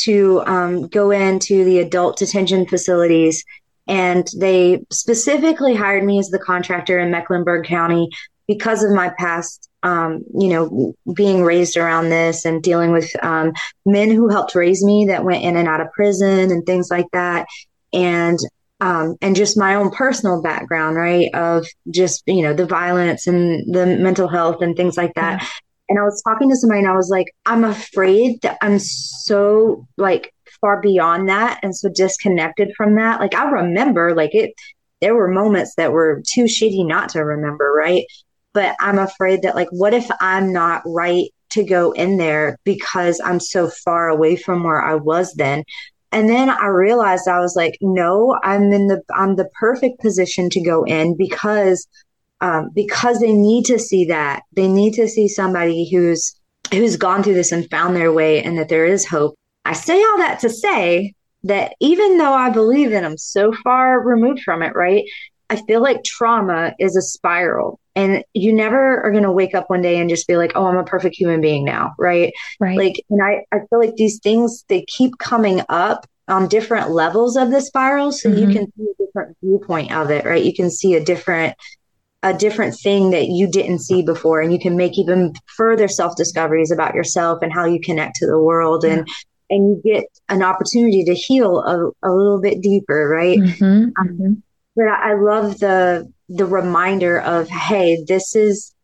[0.00, 3.44] to um, go into the adult detention facilities.
[3.86, 8.10] And they specifically hired me as the contractor in Mecklenburg County
[8.48, 13.52] because of my past, um, you know, being raised around this and dealing with um,
[13.86, 17.06] men who helped raise me that went in and out of prison and things like
[17.12, 17.46] that
[17.92, 18.38] and
[18.80, 21.34] um, and just my own personal background, right?
[21.34, 25.42] Of just, you know, the violence and the mental health and things like that.
[25.42, 25.48] Yeah.
[25.88, 29.86] And I was talking to somebody and I was like, I'm afraid that I'm so
[29.96, 33.20] like far beyond that and so disconnected from that.
[33.20, 34.52] Like I remember like it,
[35.00, 38.04] there were moments that were too shitty not to remember, right?
[38.58, 43.20] But I'm afraid that like, what if I'm not right to go in there because
[43.24, 45.62] I'm so far away from where I was then?
[46.10, 50.50] And then I realized I was like, no, I'm in the I'm the perfect position
[50.50, 51.86] to go in because
[52.40, 56.34] um, because they need to see that they need to see somebody who's
[56.72, 59.36] who's gone through this and found their way and that there is hope.
[59.66, 64.00] I say all that to say that even though I believe that I'm so far
[64.00, 65.04] removed from it, right?
[65.48, 69.68] I feel like trauma is a spiral and you never are going to wake up
[69.68, 71.94] one day and just be like, oh, I'm a perfect human being now.
[71.98, 72.32] Right.
[72.60, 72.78] Right.
[72.78, 77.36] Like, and I, I feel like these things, they keep coming up on different levels
[77.36, 78.12] of the spiral.
[78.12, 78.38] So mm-hmm.
[78.38, 80.44] you can see a different viewpoint of it, right?
[80.44, 81.56] You can see a different,
[82.22, 84.40] a different thing that you didn't see before.
[84.42, 88.28] And you can make even further self discoveries about yourself and how you connect to
[88.28, 88.84] the world.
[88.84, 88.92] Yeah.
[88.92, 89.08] And,
[89.50, 93.38] and you get an opportunity to heal a, a little bit deeper, right?
[93.38, 93.64] Mm-hmm.
[94.00, 94.32] Um, mm-hmm
[94.78, 98.74] but I love the the reminder of hey, this is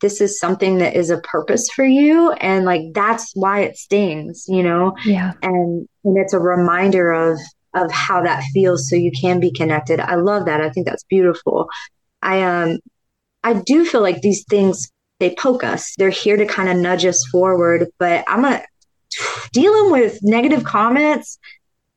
[0.00, 4.44] this is something that is a purpose for you and like that's why it stings,
[4.48, 4.94] you know?
[5.04, 5.32] Yeah.
[5.42, 7.38] And and it's a reminder of
[7.74, 10.00] of how that feels so you can be connected.
[10.00, 10.60] I love that.
[10.60, 11.68] I think that's beautiful.
[12.22, 12.78] I um
[13.42, 14.90] I do feel like these things
[15.20, 15.94] they poke us.
[15.96, 18.62] They're here to kind of nudge us forward, but I'm a
[19.52, 21.38] dealing with negative comments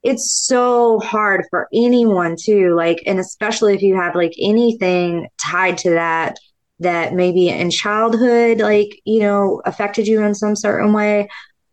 [0.07, 5.77] it's so hard for anyone to like and especially if you have like anything tied
[5.77, 6.37] to that
[6.79, 11.27] that maybe in childhood like you know affected you in some certain way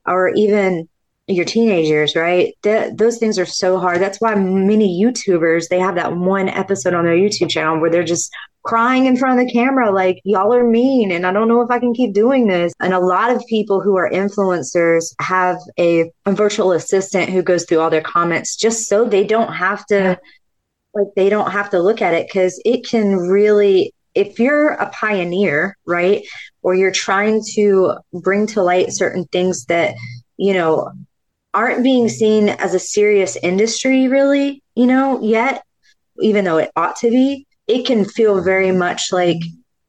[0.04, 0.88] or even
[1.28, 2.54] your teenagers right?
[2.62, 4.00] Th- those things are so hard.
[4.00, 8.04] That's why many youtubers they have that one episode on their youtube channel where they're
[8.04, 8.30] just
[8.64, 11.70] crying in front of the camera like y'all are mean and I don't know if
[11.70, 12.72] I can keep doing this.
[12.80, 17.64] And a lot of people who are influencers have a, a virtual assistant who goes
[17.64, 20.16] through all their comments just so they don't have to yeah.
[20.94, 24.88] like they don't have to look at it cuz it can really if you're a
[24.90, 26.22] pioneer, right?
[26.62, 29.94] Or you're trying to bring to light certain things that,
[30.36, 30.92] you know,
[31.52, 35.64] aren't being seen as a serious industry really, you know, yet
[36.20, 39.38] even though it ought to be, it can feel very much like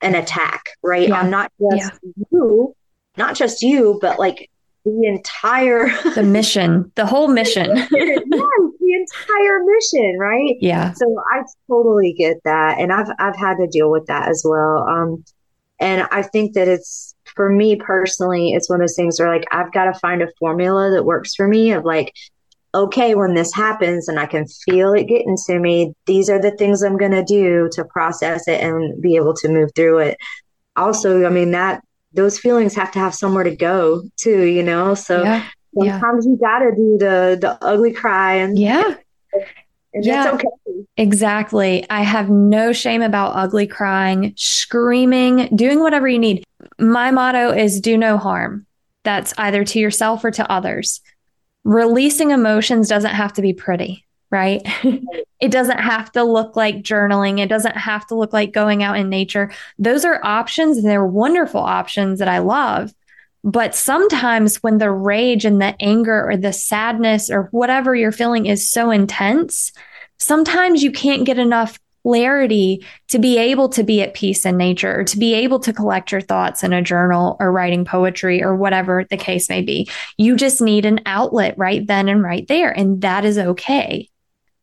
[0.01, 1.09] an attack, right?
[1.09, 1.21] Yeah.
[1.21, 2.23] On not just yeah.
[2.31, 2.75] you,
[3.17, 4.49] not just you, but like
[4.85, 7.75] the entire the mission, the whole mission.
[7.75, 10.55] yeah, the entire mission, right?
[10.59, 10.93] Yeah.
[10.93, 12.79] So I totally get that.
[12.79, 14.87] And I've I've had to deal with that as well.
[14.87, 15.23] Um
[15.79, 19.45] and I think that it's for me personally, it's one of those things where like
[19.51, 22.13] I've got to find a formula that works for me of like
[22.75, 26.51] okay, when this happens and I can feel it getting to me, these are the
[26.51, 30.17] things I'm going to do to process it and be able to move through it.
[30.75, 31.81] Also, I mean, that
[32.13, 34.93] those feelings have to have somewhere to go too, you know?
[34.93, 35.47] So yeah.
[35.77, 36.31] sometimes yeah.
[36.31, 38.95] you got to do the, the ugly cry and yeah.
[39.93, 40.47] And yeah, okay.
[40.97, 41.85] Exactly.
[41.89, 46.43] I have no shame about ugly crying, screaming, doing whatever you need.
[46.77, 48.65] My motto is do no harm.
[49.03, 50.99] That's either to yourself or to others
[51.65, 54.61] releasing emotions doesn't have to be pretty, right?
[55.41, 57.39] it doesn't have to look like journaling.
[57.39, 59.51] It doesn't have to look like going out in nature.
[59.77, 62.93] Those are options and they're wonderful options that I love.
[63.43, 68.45] But sometimes when the rage and the anger or the sadness or whatever you're feeling
[68.45, 69.71] is so intense,
[70.17, 74.99] sometimes you can't get enough clarity to be able to be at peace in nature
[74.99, 78.55] or to be able to collect your thoughts in a journal or writing poetry or
[78.55, 79.89] whatever the case may be.
[80.15, 82.69] You just need an outlet right then and right there.
[82.69, 84.07] And that is okay.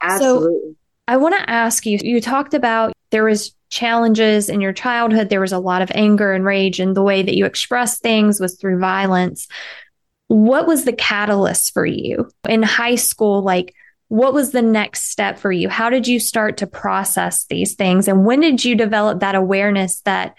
[0.01, 0.71] Absolutely.
[0.71, 0.75] So
[1.09, 5.29] I want to ask you, you talked about there was challenges in your childhood.
[5.29, 8.39] There was a lot of anger and rage and the way that you expressed things
[8.39, 9.49] was through violence.
[10.29, 13.43] What was the catalyst for you in high school?
[13.43, 13.75] Like,
[14.13, 15.71] what was the next step for you?
[15.71, 18.09] How did you start to process these things?
[18.09, 20.37] And when did you develop that awareness that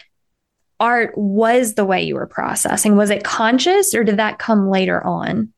[0.80, 2.96] art was the way you were processing?
[2.96, 5.52] Was it conscious or did that come later on?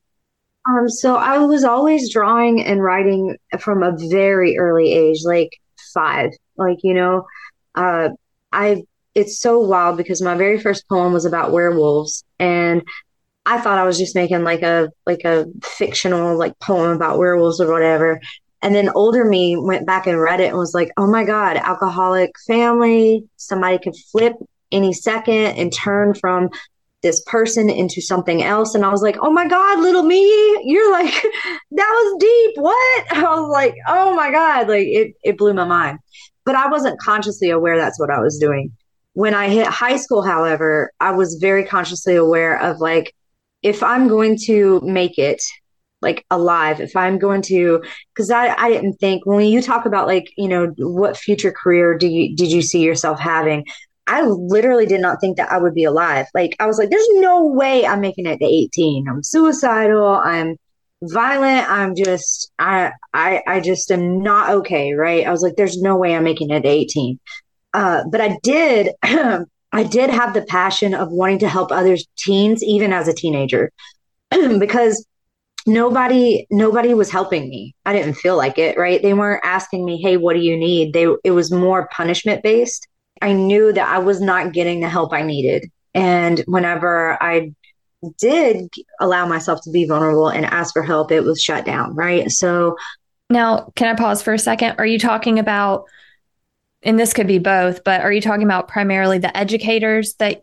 [0.66, 5.50] Um, so I was always drawing and writing from a very early age, like
[5.92, 6.30] five.
[6.56, 7.26] Like, you know,
[7.74, 8.08] uh,
[8.50, 12.82] I it's so wild because my very first poem was about werewolves and
[13.46, 17.60] I thought I was just making like a like a fictional like poem about werewolves
[17.60, 18.20] or whatever.
[18.60, 21.56] And then older me went back and read it and was like, oh my God,
[21.56, 24.34] alcoholic family, somebody could flip
[24.72, 26.50] any second and turn from
[27.02, 28.74] this person into something else.
[28.74, 30.24] And I was like, oh my God, little me,
[30.64, 31.12] you're like,
[31.70, 32.62] that was deep.
[32.62, 33.12] What?
[33.12, 36.00] I was like, oh my God, like it, it blew my mind.
[36.44, 38.72] But I wasn't consciously aware that's what I was doing.
[39.12, 43.14] When I hit high school, however, I was very consciously aware of like,
[43.62, 45.42] if I'm going to make it
[46.02, 47.82] like alive, if I'm going to,
[48.14, 51.96] because I, I didn't think when you talk about like, you know, what future career
[51.96, 53.64] do you, did you see yourself having?
[54.06, 56.26] I literally did not think that I would be alive.
[56.34, 59.08] Like I was like, there's no way I'm making it to 18.
[59.08, 60.06] I'm suicidal.
[60.06, 60.56] I'm
[61.02, 61.68] violent.
[61.68, 64.92] I'm just, I, I, I just am not okay.
[64.92, 65.26] Right.
[65.26, 67.18] I was like, there's no way I'm making it to 18.
[67.74, 68.90] Uh, but I did
[69.76, 73.70] I did have the passion of wanting to help others teens even as a teenager
[74.30, 75.06] because
[75.66, 77.74] nobody nobody was helping me.
[77.84, 79.02] I didn't feel like it, right?
[79.02, 82.88] They weren't asking me, "Hey, what do you need?" They it was more punishment based.
[83.20, 85.70] I knew that I was not getting the help I needed.
[85.94, 87.52] And whenever I
[88.18, 92.30] did allow myself to be vulnerable and ask for help, it was shut down, right?
[92.30, 92.76] So
[93.28, 94.76] now, can I pause for a second?
[94.78, 95.84] Are you talking about
[96.86, 100.42] and this could be both, but are you talking about primarily the educators that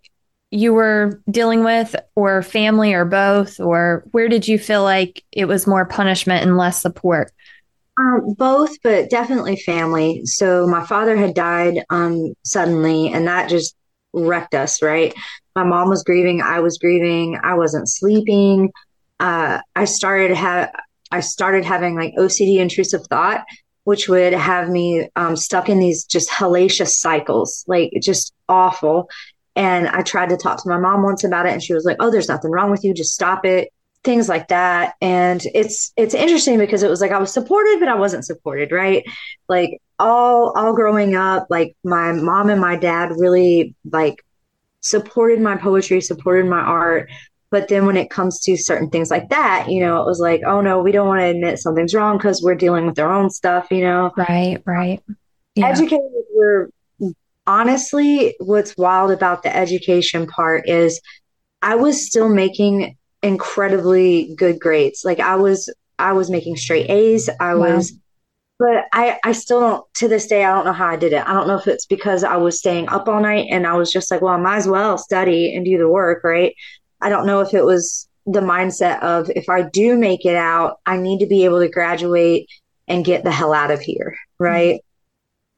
[0.51, 3.59] you were dealing with, or family, or both?
[3.59, 7.31] Or where did you feel like it was more punishment and less support?
[7.97, 10.21] Um, both, but definitely family.
[10.25, 13.75] So my father had died um, suddenly, and that just
[14.11, 15.13] wrecked us, right?
[15.55, 16.41] My mom was grieving.
[16.41, 17.39] I was grieving.
[17.41, 18.69] I wasn't sleeping.
[19.19, 20.71] Uh, I started have
[21.09, 23.45] I started having like OCD intrusive thought
[23.83, 29.09] which would have me um, stuck in these just hellacious cycles, like just awful.
[29.55, 31.97] And I tried to talk to my mom once about it, and she was like,
[31.99, 32.93] "Oh, there's nothing wrong with you.
[32.93, 33.71] Just stop it."
[34.03, 34.95] Things like that.
[35.01, 38.71] And it's it's interesting because it was like I was supported, but I wasn't supported,
[38.71, 39.05] right?
[39.47, 44.23] Like all all growing up, like my mom and my dad really like
[44.81, 47.09] supported my poetry, supported my art,
[47.53, 50.41] but then when it comes to certain things like that, you know, it was like,
[50.43, 53.29] oh no, we don't want to admit something's wrong because we're dealing with our own
[53.29, 54.11] stuff, you know?
[54.17, 55.03] Right, right.
[55.53, 55.67] Yeah.
[55.67, 56.71] Educators were
[57.45, 60.99] honestly, what's wild about the education part is
[61.61, 65.03] I was still making incredibly good grades.
[65.05, 67.29] Like I was I was making straight A's.
[67.39, 67.75] I wow.
[67.75, 67.93] was
[68.57, 71.27] but I, I still don't to this day i don't know how i did it
[71.27, 73.91] i don't know if it's because i was staying up all night and i was
[73.91, 76.55] just like well i might as well study and do the work right
[77.03, 80.79] i don't know if it was the mindset of if i do make it out
[80.85, 82.47] i need to be able to graduate
[82.87, 84.79] and get the hell out of here right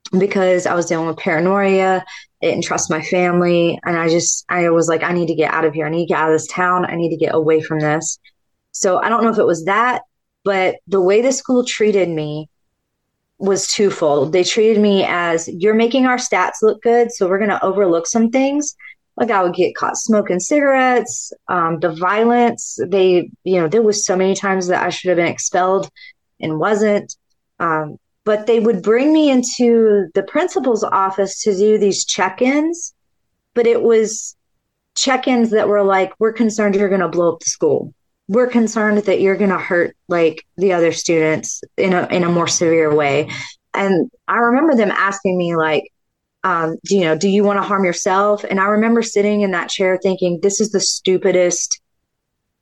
[0.07, 0.19] mm-hmm.
[0.19, 2.03] because i was dealing with paranoia
[2.41, 5.53] I didn't trust my family and i just i was like i need to get
[5.53, 7.33] out of here i need to get out of this town i need to get
[7.33, 8.19] away from this
[8.71, 10.01] so i don't know if it was that
[10.43, 12.49] but the way the school treated me
[13.37, 14.31] was twofold.
[14.31, 18.07] They treated me as you're making our stats look good, so we're going to overlook
[18.07, 18.75] some things.
[19.17, 22.77] Like I would get caught smoking cigarettes, um, the violence.
[22.85, 25.89] They, you know, there was so many times that I should have been expelled
[26.39, 27.15] and wasn't.
[27.59, 32.93] Um, but they would bring me into the principal's office to do these check-ins,
[33.53, 34.35] but it was
[34.95, 37.93] check-ins that were like, "We're concerned you're going to blow up the school."
[38.27, 42.29] we're concerned that you're going to hurt like the other students in a in a
[42.29, 43.29] more severe way
[43.73, 45.91] and i remember them asking me like
[46.45, 49.69] um, you know do you want to harm yourself and i remember sitting in that
[49.69, 51.81] chair thinking this is the stupidest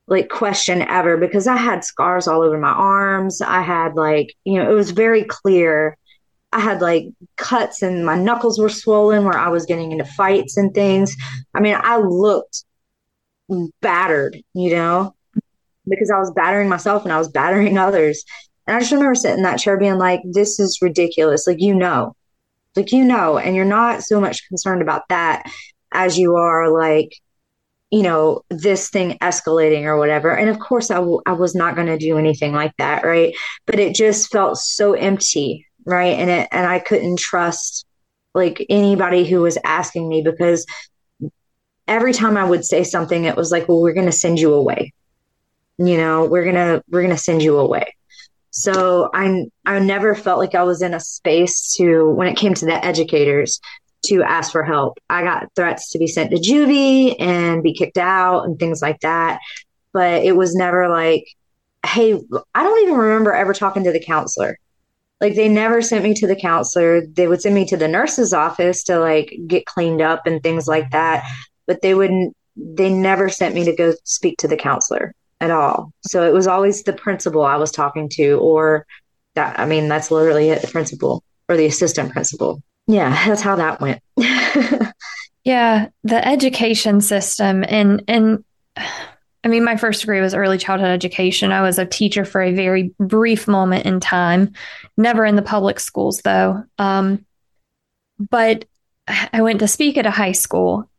[0.08, 4.54] like question ever because i had scars all over my arms i had like you
[4.54, 5.98] know it was very clear
[6.54, 10.56] i had like cuts and my knuckles were swollen where i was getting into fights
[10.56, 11.16] and things
[11.54, 12.64] i mean i looked
[13.82, 15.14] battered you know
[15.88, 18.24] because I was battering myself and I was battering others.
[18.66, 21.46] And I just remember sitting in that chair being like, this is ridiculous.
[21.46, 22.16] Like, you know,
[22.76, 25.44] like, you know, and you're not so much concerned about that
[25.92, 27.16] as you are like,
[27.92, 30.36] you know, this thing escalating or whatever.
[30.36, 33.04] And of course, I, w- I was not going to do anything like that.
[33.04, 33.36] Right.
[33.68, 35.68] But it just felt so empty.
[35.86, 36.18] Right.
[36.18, 37.86] And it, and I couldn't trust
[38.34, 40.66] like anybody who was asking me because
[41.88, 44.54] every time I would say something, it was like, well, we're going to send you
[44.54, 44.92] away
[45.78, 47.96] you know we're gonna we're gonna send you away
[48.54, 52.54] so i i never felt like i was in a space to when it came
[52.54, 53.60] to the educators
[54.06, 54.98] to ask for help.
[55.10, 59.00] I got threats to be sent to juvie and be kicked out and things like
[59.00, 59.40] that.
[59.94, 61.26] But it was never like
[61.86, 62.18] hey
[62.56, 64.58] i don't even remember ever talking to the counselor.
[65.22, 67.06] Like they never sent me to the counselor.
[67.06, 70.68] They would send me to the nurse's office to like get cleaned up and things
[70.68, 71.30] like that.
[71.68, 75.92] But they wouldn't they never sent me to go speak to the counselor at all.
[76.02, 78.86] So it was always the principal I was talking to, or
[79.36, 82.62] that, I mean, that's literally it, the principal or the assistant principal.
[82.88, 84.02] Yeah, that's how that went.
[85.44, 88.44] yeah, the education system and, and,
[89.46, 91.52] I mean, my first degree was early childhood education.
[91.52, 94.54] I was a teacher for a very brief moment in time,
[94.96, 96.64] never in the public schools though.
[96.78, 97.26] Um,
[98.18, 98.66] but
[99.08, 100.90] I went to speak at a high school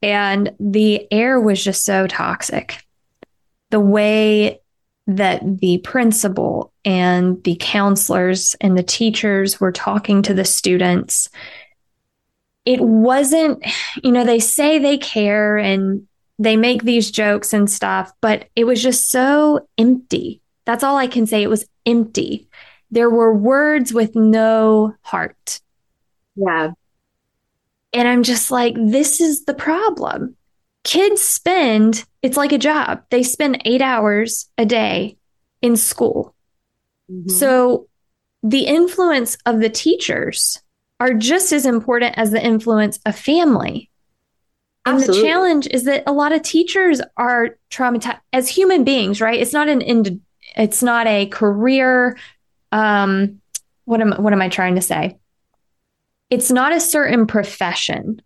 [0.00, 2.84] and the air was just so toxic
[3.70, 4.60] the way
[5.06, 11.30] that the principal and the counselors and the teachers were talking to the students,
[12.64, 13.64] it wasn't,
[14.02, 16.06] you know, they say they care and
[16.38, 20.40] they make these jokes and stuff, but it was just so empty.
[20.66, 21.42] That's all I can say.
[21.42, 22.48] It was empty.
[22.90, 25.60] There were words with no heart.
[26.36, 26.72] Yeah.
[27.92, 30.36] And I'm just like, this is the problem
[30.84, 33.02] kids spend, it's like a job.
[33.10, 35.16] They spend eight hours a day
[35.62, 36.34] in school.
[37.10, 37.30] Mm-hmm.
[37.30, 37.88] So
[38.42, 40.62] the influence of the teachers
[41.00, 43.90] are just as important as the influence of family.
[44.86, 45.22] And Absolutely.
[45.22, 49.40] the challenge is that a lot of teachers are traumatized as human beings, right?
[49.40, 50.20] It's not an ind-
[50.56, 52.16] it's not a career
[52.72, 53.40] um
[53.84, 55.18] what am what am I trying to say?
[56.30, 58.20] It's not a certain profession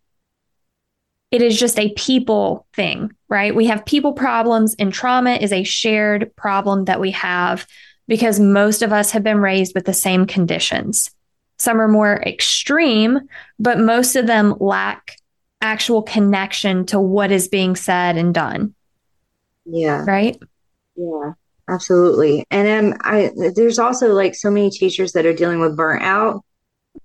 [1.32, 3.54] it is just a people thing, right?
[3.54, 7.66] We have people problems, and trauma is a shared problem that we have
[8.06, 11.10] because most of us have been raised with the same conditions.
[11.58, 13.20] Some are more extreme,
[13.58, 15.16] but most of them lack
[15.62, 18.74] actual connection to what is being said and done.
[19.64, 20.04] Yeah.
[20.04, 20.36] Right?
[20.96, 21.32] Yeah,
[21.66, 22.44] absolutely.
[22.50, 26.42] And then I there's also like so many teachers that are dealing with burnout,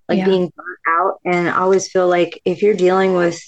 [0.10, 0.26] like yeah.
[0.26, 1.20] being burnt out.
[1.24, 3.40] And I always feel like if you're dealing with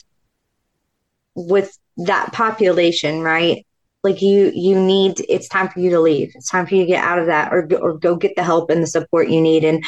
[1.48, 3.66] with that population, right?
[4.04, 5.26] Like you, you need.
[5.28, 6.32] It's time for you to leave.
[6.36, 8.70] It's time for you to get out of that, or or go get the help
[8.70, 9.64] and the support you need.
[9.64, 9.84] And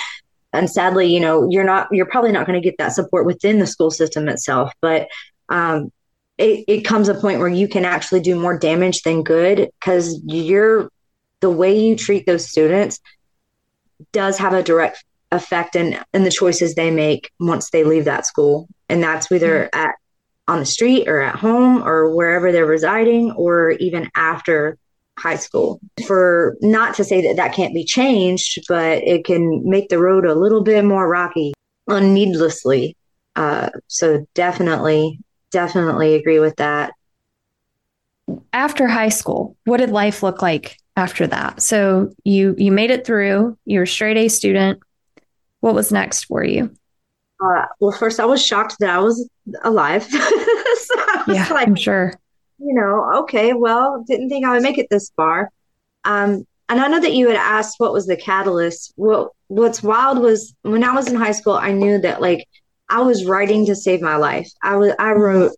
[0.51, 1.87] and sadly, you know, you're not.
[1.91, 4.73] You're probably not going to get that support within the school system itself.
[4.81, 5.07] But
[5.47, 5.91] um,
[6.37, 10.21] it, it comes a point where you can actually do more damage than good because
[10.25, 10.89] you're
[11.39, 12.99] the way you treat those students
[14.11, 18.25] does have a direct effect in, in the choices they make once they leave that
[18.25, 18.67] school.
[18.89, 19.79] And that's either mm-hmm.
[19.79, 19.95] at
[20.51, 24.77] on the street or at home or wherever they're residing or even after
[25.17, 25.79] high school.
[26.05, 30.25] For not to say that that can't be changed, but it can make the road
[30.25, 31.53] a little bit more rocky
[31.87, 32.97] unneedlessly.
[33.35, 35.19] Uh, so definitely,
[35.51, 36.93] definitely agree with that.
[38.51, 41.61] After high school, what did life look like after that?
[41.61, 43.57] So you you made it through.
[43.65, 44.79] You're a straight A student.
[45.61, 46.73] What was next for you?
[47.41, 49.27] Uh, well, first I was shocked that I was
[49.63, 50.03] alive.
[50.03, 52.13] so I was yeah, like, I'm sure.
[52.59, 55.49] You know, okay, well, didn't think I would make it this far.
[56.03, 58.93] Um, and I know that you had asked what was the catalyst.
[58.95, 62.47] Well, what's wild was when I was in high school, I knew that like
[62.89, 64.49] I was writing to save my life.
[64.63, 65.51] I was I wrote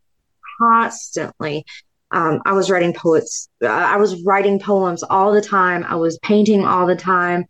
[0.59, 1.65] constantly.
[2.11, 3.49] Um, I was writing poets.
[3.61, 5.83] Uh, I was writing poems all the time.
[5.83, 7.45] I was painting all the time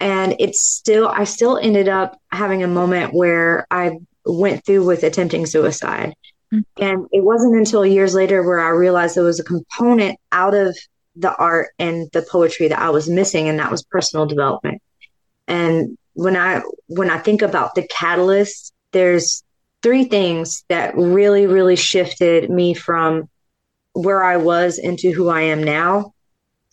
[0.00, 5.02] and it's still i still ended up having a moment where i went through with
[5.02, 6.14] attempting suicide.
[6.52, 6.82] Mm-hmm.
[6.84, 10.76] and it wasn't until years later where i realized there was a component out of
[11.16, 14.82] the art and the poetry that i was missing and that was personal development.
[15.48, 19.42] And when i when i think about the catalyst there's
[19.82, 23.28] three things that really really shifted me from
[23.94, 26.12] where i was into who i am now.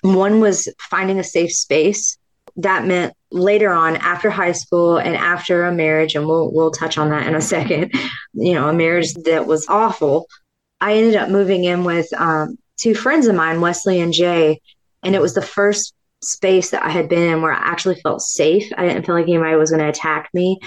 [0.01, 2.17] One was finding a safe space
[2.63, 6.97] that meant later on after high school and after a marriage and we'll we'll touch
[6.97, 7.91] on that in a second
[8.33, 10.27] you know a marriage that was awful.
[10.79, 14.59] I ended up moving in with um, two friends of mine wesley and jay
[15.03, 15.93] and it was the first
[16.23, 18.71] space that i had been in where i actually felt safe.
[18.77, 20.59] I didn't feel like anybody was going to attack me.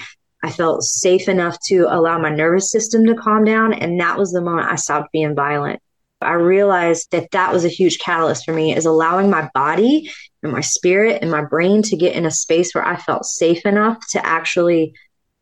[0.43, 4.31] I felt safe enough to allow my nervous system to calm down and that was
[4.31, 5.81] the moment i stopped being violent.
[6.21, 10.11] I realized that that was a huge catalyst for me is allowing my body
[10.45, 13.65] and my spirit and my brain to get in a space where I felt safe
[13.65, 14.93] enough to actually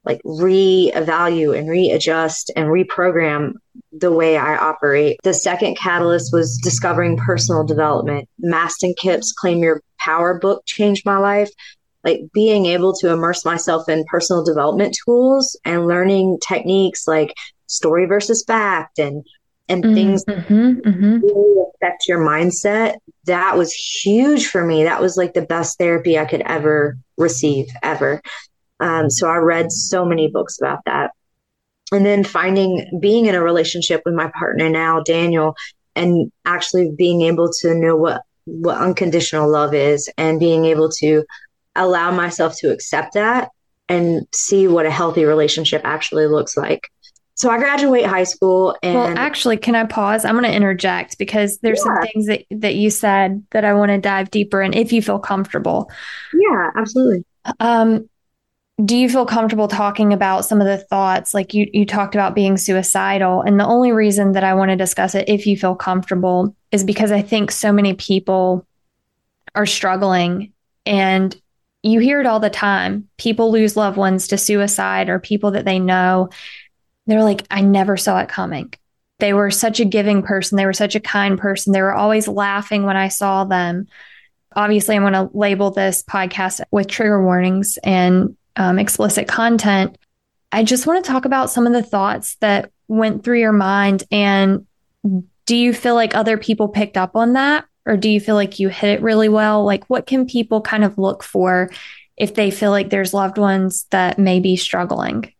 [0.05, 3.53] like reevaluate and readjust and reprogram
[3.91, 5.17] the way I operate.
[5.23, 8.27] The second catalyst was discovering personal development.
[8.43, 11.49] Mastin Kipp's Claim Your Power book changed my life.
[12.03, 17.33] Like being able to immerse myself in personal development tools and learning techniques like
[17.67, 19.25] story versus fact and
[19.69, 21.19] and mm-hmm, things mm-hmm, mm-hmm.
[21.19, 22.95] really affect your mindset.
[23.25, 24.83] That was huge for me.
[24.83, 28.21] That was like the best therapy I could ever receive, ever.
[28.79, 31.11] Um, so I read so many books about that.
[31.91, 35.55] And then finding being in a relationship with my partner now, Daniel,
[35.95, 41.23] and actually being able to know what what unconditional love is and being able to
[41.75, 43.49] allow myself to accept that
[43.87, 46.89] and see what a healthy relationship actually looks like
[47.35, 50.23] so I graduate high school and Well, actually, can I pause?
[50.23, 51.83] I'm going to interject because there's yeah.
[51.83, 55.01] some things that that you said that I want to dive deeper in if you
[55.01, 55.89] feel comfortable.
[56.33, 57.25] Yeah, absolutely.
[57.59, 58.09] Um
[58.83, 62.33] do you feel comfortable talking about some of the thoughts like you you talked about
[62.33, 65.75] being suicidal and the only reason that I want to discuss it if you feel
[65.75, 68.65] comfortable is because I think so many people
[69.53, 70.53] are struggling
[70.85, 71.39] and
[71.83, 73.09] you hear it all the time.
[73.17, 76.29] People lose loved ones to suicide or people that they know
[77.07, 78.73] they're like, I never saw it coming.
[79.19, 80.57] They were such a giving person.
[80.57, 81.73] They were such a kind person.
[81.73, 83.87] They were always laughing when I saw them.
[84.55, 89.97] Obviously, I'm going to label this podcast with trigger warnings and um, explicit content.
[90.51, 94.03] I just want to talk about some of the thoughts that went through your mind.
[94.11, 94.67] And
[95.45, 97.65] do you feel like other people picked up on that?
[97.85, 99.65] Or do you feel like you hit it really well?
[99.65, 101.69] Like, what can people kind of look for
[102.15, 105.33] if they feel like there's loved ones that may be struggling?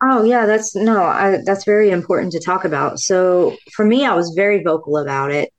[0.00, 3.00] Oh yeah, that's no, I, that's very important to talk about.
[3.00, 5.52] So for me, I was very vocal about it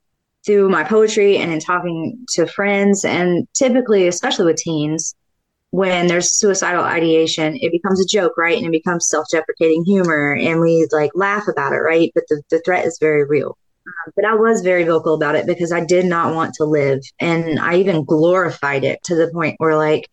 [0.46, 5.14] through my poetry and in talking to friends, and typically, especially with teens,
[5.70, 8.56] when there's suicidal ideation, it becomes a joke, right?
[8.56, 12.10] And it becomes self-deprecating humor, and we like laugh about it, right?
[12.14, 13.58] But the, the threat is very real.
[13.86, 17.00] Um, but I was very vocal about it because I did not want to live,
[17.20, 20.08] and I even glorified it to the point where like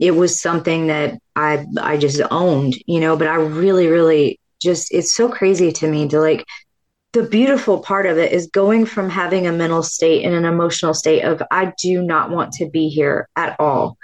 [0.00, 4.92] it was something that I I just owned, you know, but I really really just
[4.92, 6.44] it's so crazy to me to like
[7.12, 10.94] the beautiful part of it is going from having a mental state and an emotional
[10.94, 13.98] state of I do not want to be here at all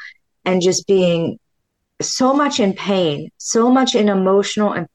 [0.44, 1.38] and just being
[2.02, 4.86] so much in pain, so much in emotional and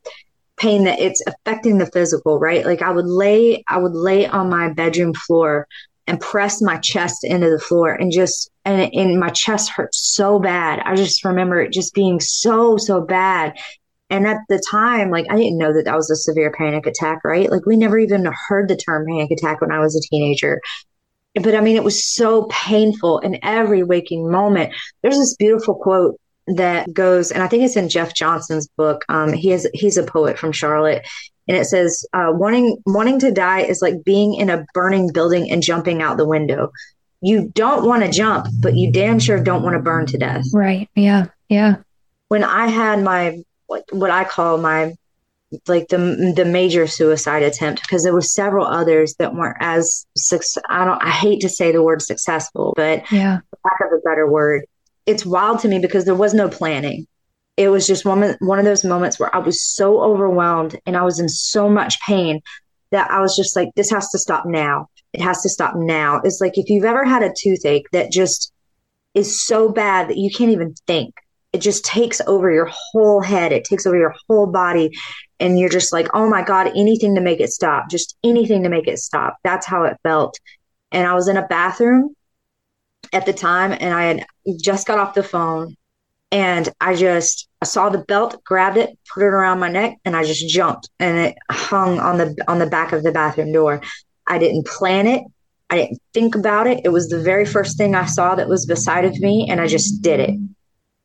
[0.58, 2.64] pain that it's affecting the physical, right?
[2.64, 5.68] Like I would lay I would lay on my bedroom floor
[6.12, 10.40] and press my chest into the floor and just and, and my chest hurt so
[10.40, 10.82] bad.
[10.84, 13.58] I just remember it just being so so bad.
[14.10, 17.20] And at the time, like I didn't know that that was a severe panic attack,
[17.24, 17.50] right?
[17.50, 20.60] Like we never even heard the term panic attack when I was a teenager.
[21.36, 24.74] But I mean, it was so painful in every waking moment.
[25.02, 29.06] There's this beautiful quote that goes, and I think it's in Jeff Johnson's book.
[29.10, 31.06] Um, he is he's a poet from Charlotte,
[31.48, 35.52] and it says uh, wanting wanting to die is like being in a burning building
[35.52, 36.72] and jumping out the window.
[37.22, 40.44] You don't want to jump, but you damn sure don't want to burn to death.
[40.54, 40.90] Right.
[40.96, 41.28] Yeah.
[41.50, 41.76] Yeah.
[42.30, 44.96] When I had my what, what I call my
[45.68, 50.64] like the the major suicide attempt because there were several others that weren't as success.
[50.70, 51.04] I don't.
[51.04, 54.66] I hate to say the word successful, but yeah, lack of a better word,
[55.06, 57.08] it's wild to me because there was no planning.
[57.58, 61.04] It was just one one of those moments where I was so overwhelmed and I
[61.04, 62.42] was in so much pain
[62.92, 64.88] that I was just like, this has to stop now.
[65.14, 66.22] It has to stop now.
[66.24, 68.52] It's like if you've ever had a toothache that just
[69.14, 71.14] is so bad that you can't even think.
[71.54, 73.52] It just takes over your whole head.
[73.52, 74.92] It takes over your whole body
[75.40, 78.70] and you're just like, oh my God, anything to make it stop, just anything to
[78.70, 79.36] make it stop.
[79.44, 80.40] That's how it felt.
[80.94, 82.16] And I was in a bathroom
[83.14, 84.26] at the time and I had
[84.60, 85.76] just got off the phone
[86.32, 90.16] and I just I saw the belt, grabbed it, put it around my neck, and
[90.16, 93.82] I just jumped and it hung on the on the back of the bathroom door.
[94.28, 95.24] I didn't plan it.
[95.70, 96.82] I didn't think about it.
[96.84, 99.68] It was the very first thing I saw that was beside of me and I
[99.68, 100.40] just did it.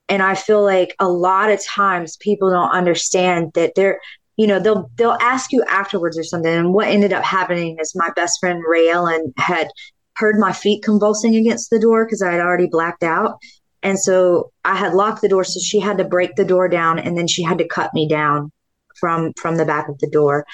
[0.09, 4.01] And I feel like a lot of times people don't understand that they're
[4.37, 7.95] you know they'll they'll ask you afterwards or something and what ended up happening is
[7.95, 9.69] my best friend ray ellen had
[10.17, 13.39] heard my feet convulsing against the door because i had already blacked out
[13.83, 16.99] and so i had locked the door so she had to break the door down
[16.99, 18.51] and then she had to cut me down
[18.99, 20.45] from from the back of the door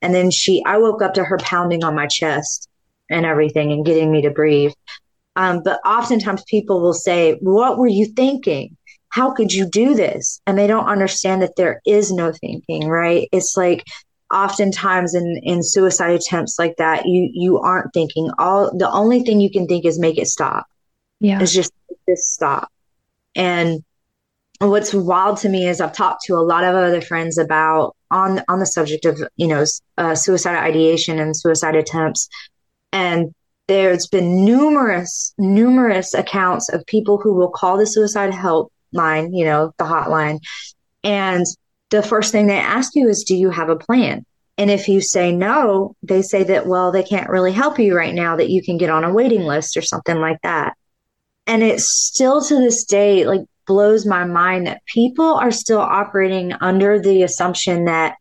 [0.00, 2.68] and then she i woke up to her pounding on my chest
[3.10, 4.72] and everything and getting me to breathe
[5.34, 8.76] um, but oftentimes people will say what were you thinking
[9.12, 10.40] how could you do this?
[10.46, 13.28] And they don't understand that there is no thinking, right?
[13.30, 13.84] It's like
[14.32, 18.30] oftentimes in in suicide attempts like that, you you aren't thinking.
[18.38, 20.66] All the only thing you can think is make it stop.
[21.20, 21.40] Yeah.
[21.40, 21.72] It's just
[22.08, 22.70] just stop.
[23.34, 23.82] And
[24.58, 28.42] what's wild to me is I've talked to a lot of other friends about on
[28.48, 29.64] on the subject of you know
[29.98, 32.28] uh, suicide ideation and suicide attempts,
[32.92, 33.34] and
[33.68, 39.44] there's been numerous numerous accounts of people who will call the suicide help line, you
[39.44, 40.40] know, the hotline.
[41.04, 41.46] And
[41.92, 44.24] the first thing they ask you is, do you have a plan?
[44.58, 48.14] And if you say no, they say that, well, they can't really help you right
[48.14, 50.74] now, that you can get on a waiting list or something like that.
[51.46, 56.52] And it still to this day, like, blows my mind that people are still operating
[56.54, 58.16] under the assumption that,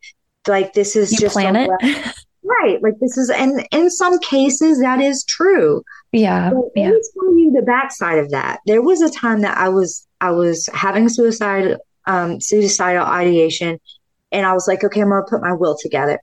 [0.47, 1.69] like, this is you just plan it.
[2.43, 2.81] right.
[2.81, 5.81] Like, this is, and in some cases, that is true.
[6.11, 6.51] Yeah.
[6.51, 6.89] But yeah.
[6.89, 8.59] Let me tell you the backside of that.
[8.65, 13.79] There was a time that I was I was having suicide um, suicidal ideation,
[14.31, 16.19] and I was like, okay, I'm gonna put my will together.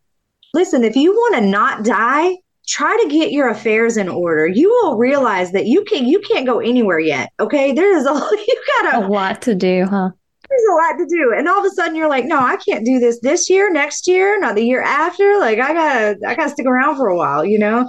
[0.54, 4.46] Listen, if you want to not die, try to get your affairs in order.
[4.46, 7.30] You will realize that you can you can't go anywhere yet.
[7.40, 8.12] Okay, there is a
[8.48, 10.10] you got a lot to do, huh?
[10.48, 12.84] There's a lot to do, and all of a sudden you're like, no, I can't
[12.84, 15.38] do this this year, next year, not the year after.
[15.38, 17.88] Like I gotta I gotta stick around for a while, you know.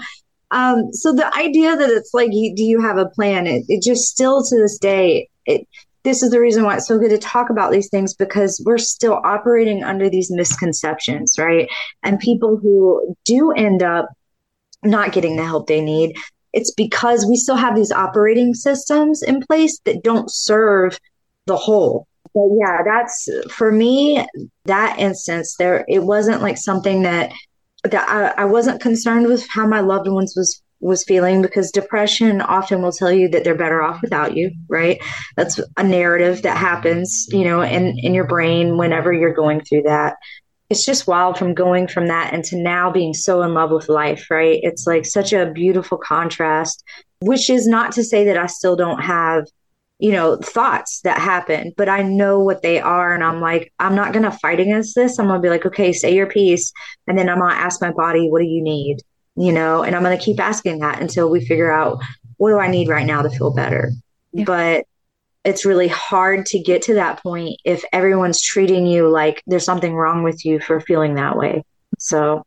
[0.51, 3.45] Um, so the idea that it's like, you, do you have a plan?
[3.45, 5.67] It, it just still to this day, it,
[6.03, 8.77] this is the reason why it's so good to talk about these things because we're
[8.77, 11.69] still operating under these misconceptions, right?
[12.03, 14.07] And people who do end up
[14.83, 16.15] not getting the help they need,
[16.53, 20.97] it's because we still have these operating systems in place that don't serve
[21.45, 22.07] the whole.
[22.33, 24.25] But yeah, that's for me,
[24.65, 27.31] that instance there, it wasn't like something that
[27.83, 32.41] that I, I wasn't concerned with how my loved ones was was feeling because depression
[32.41, 35.01] often will tell you that they're better off without you right
[35.35, 39.81] that's a narrative that happens you know in in your brain whenever you're going through
[39.81, 40.15] that
[40.69, 44.27] it's just wild from going from that into now being so in love with life
[44.29, 46.83] right it's like such a beautiful contrast
[47.21, 49.45] which is not to say that i still don't have
[49.99, 53.13] you know, thoughts that happen, but I know what they are.
[53.13, 55.19] And I'm like, I'm not going to fight against this.
[55.19, 56.71] I'm going to be like, okay, say your piece.
[57.05, 58.99] And then I'm going to ask my body, what do you need?
[59.39, 62.01] You know, and I'm going to keep asking that until we figure out
[62.35, 63.89] what do I need right now to feel better.
[64.33, 64.43] Yeah.
[64.43, 64.85] But
[65.45, 69.95] it's really hard to get to that point if everyone's treating you like there's something
[69.95, 71.63] wrong with you for feeling that way.
[71.97, 72.45] So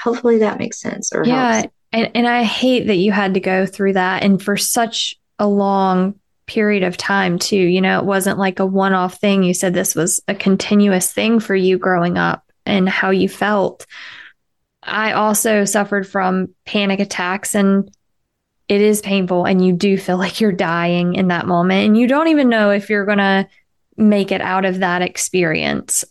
[0.00, 1.66] hopefully that makes sense or yeah.
[1.92, 5.46] And, and I hate that you had to go through that and for such a
[5.46, 7.56] long period of time too.
[7.56, 9.44] You know, it wasn't like a one off thing.
[9.44, 13.86] You said this was a continuous thing for you growing up and how you felt.
[14.84, 17.90] I also suffered from panic attacks and
[18.68, 22.06] it is painful and you do feel like you're dying in that moment and you
[22.06, 23.48] don't even know if you're going to
[23.96, 26.04] make it out of that experience.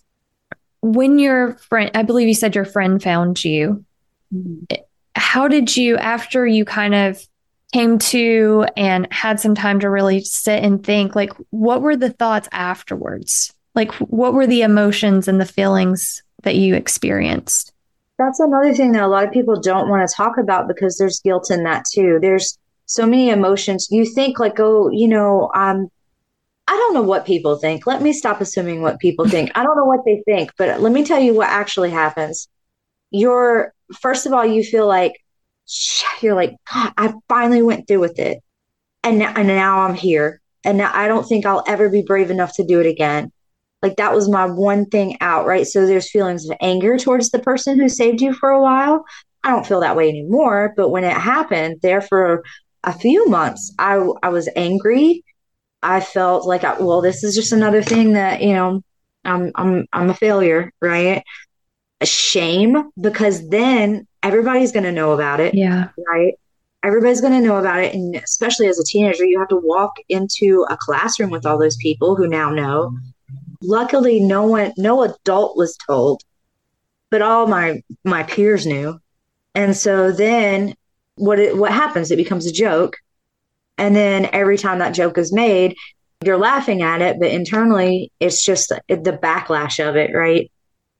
[0.82, 3.86] When your friend, I believe you said your friend found you,
[4.34, 4.76] mm-hmm.
[5.16, 7.26] how did you, after you kind of
[7.74, 12.12] came to and had some time to really sit and think, like, what were the
[12.12, 13.54] thoughts afterwards?
[13.76, 17.73] Like, what were the emotions and the feelings that you experienced?
[18.24, 21.20] That's another thing that a lot of people don't want to talk about because there's
[21.20, 22.20] guilt in that too.
[22.22, 23.88] There's so many emotions.
[23.92, 25.90] You think like, oh, you know, um,
[26.68, 27.86] I don't know what people think.
[27.86, 29.52] Let me stop assuming what people think.
[29.56, 32.48] I don't know what they think, but let me tell you what actually happens.
[33.12, 35.14] You're first of all, you feel like
[36.22, 38.40] you're like, God, I finally went through with it,
[39.04, 42.32] and now, and now I'm here, and now I don't think I'll ever be brave
[42.32, 43.32] enough to do it again.
[43.84, 45.68] Like that was my one thing out, right?
[45.68, 49.04] So there's feelings of anger towards the person who saved you for a while.
[49.44, 52.44] I don't feel that way anymore, but when it happened, there for
[52.86, 55.26] a few months, I I was angry.
[55.84, 58.82] I felt like, I, well, this is just another thing that you know,
[59.26, 61.22] I'm I'm I'm a failure, right?
[62.00, 65.54] A shame because then everybody's going to know about it.
[65.54, 65.90] Yeah.
[66.08, 66.36] Right.
[66.84, 67.94] Everybody's going to know about it.
[67.94, 71.78] And especially as a teenager, you have to walk into a classroom with all those
[71.78, 72.98] people who now know.
[73.64, 76.22] Luckily, no one, no adult was told,
[77.10, 79.00] but all my, my peers knew.
[79.56, 80.76] And so then
[81.16, 82.12] what, it, what happens?
[82.12, 82.98] It becomes a joke.
[83.78, 85.76] And then every time that joke is made,
[86.24, 90.52] you're laughing at it, but internally it's just the backlash of it, right?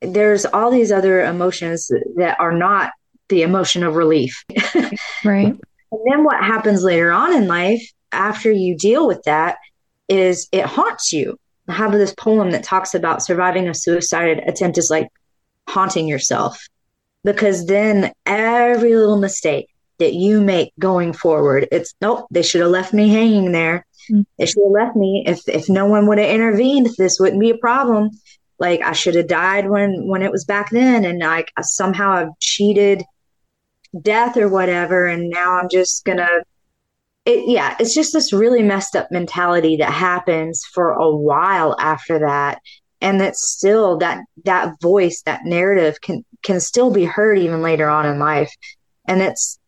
[0.02, 2.92] There's all these other emotions that are not
[3.30, 4.44] the emotion of relief.
[5.26, 5.56] right.
[5.94, 9.58] And then what happens later on in life after you deal with that
[10.10, 11.38] is it haunts you.
[11.68, 15.08] I have this poem that talks about surviving a suicide attempt is like
[15.68, 16.68] haunting yourself
[17.24, 22.72] because then every little mistake that you make going forward, it's nope, they should have
[22.72, 23.86] left me hanging there.
[24.12, 24.22] Mm-hmm.
[24.38, 25.24] They should have left me.
[25.26, 28.10] If if no one would have intervened, this wouldn't be a problem.
[28.60, 32.40] Like I should have died when when it was back then, and like somehow I've
[32.40, 33.04] cheated
[34.02, 36.42] death or whatever and now i'm just gonna
[37.26, 42.20] it, yeah it's just this really messed up mentality that happens for a while after
[42.20, 42.60] that.
[43.02, 47.90] And that still that that voice that narrative can can still be heard even later
[47.90, 48.54] on in life.
[49.08, 49.60] And it's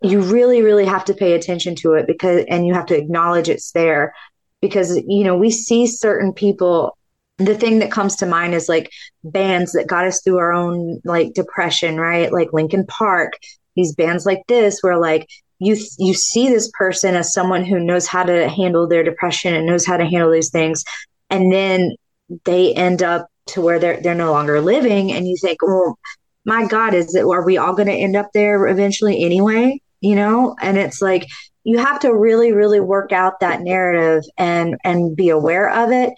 [0.00, 3.48] you really really have to pay attention to it because and you have to acknowledge
[3.48, 4.14] it's there.
[4.60, 6.96] Because you know we see certain people
[7.36, 8.90] the thing that comes to mind is like
[9.22, 12.32] bands that got us through our own like depression right?
[12.32, 13.34] Like linkin park
[13.76, 15.28] these bands like this where like
[15.58, 19.66] you you see this person as someone who knows how to handle their depression and
[19.66, 20.84] knows how to handle these things.
[21.30, 21.96] And then
[22.44, 25.12] they end up to where they're they're no longer living.
[25.12, 25.98] And you think well
[26.44, 29.80] my god is it are we all going to end up there eventually anyway?
[30.00, 30.54] You know?
[30.60, 31.26] And it's like
[31.64, 36.14] you have to really really work out that narrative and and be aware of it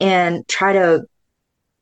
[0.00, 1.04] and try to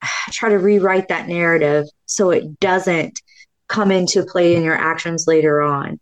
[0.31, 3.21] try to rewrite that narrative so it doesn't
[3.69, 5.99] come into play in your actions later on.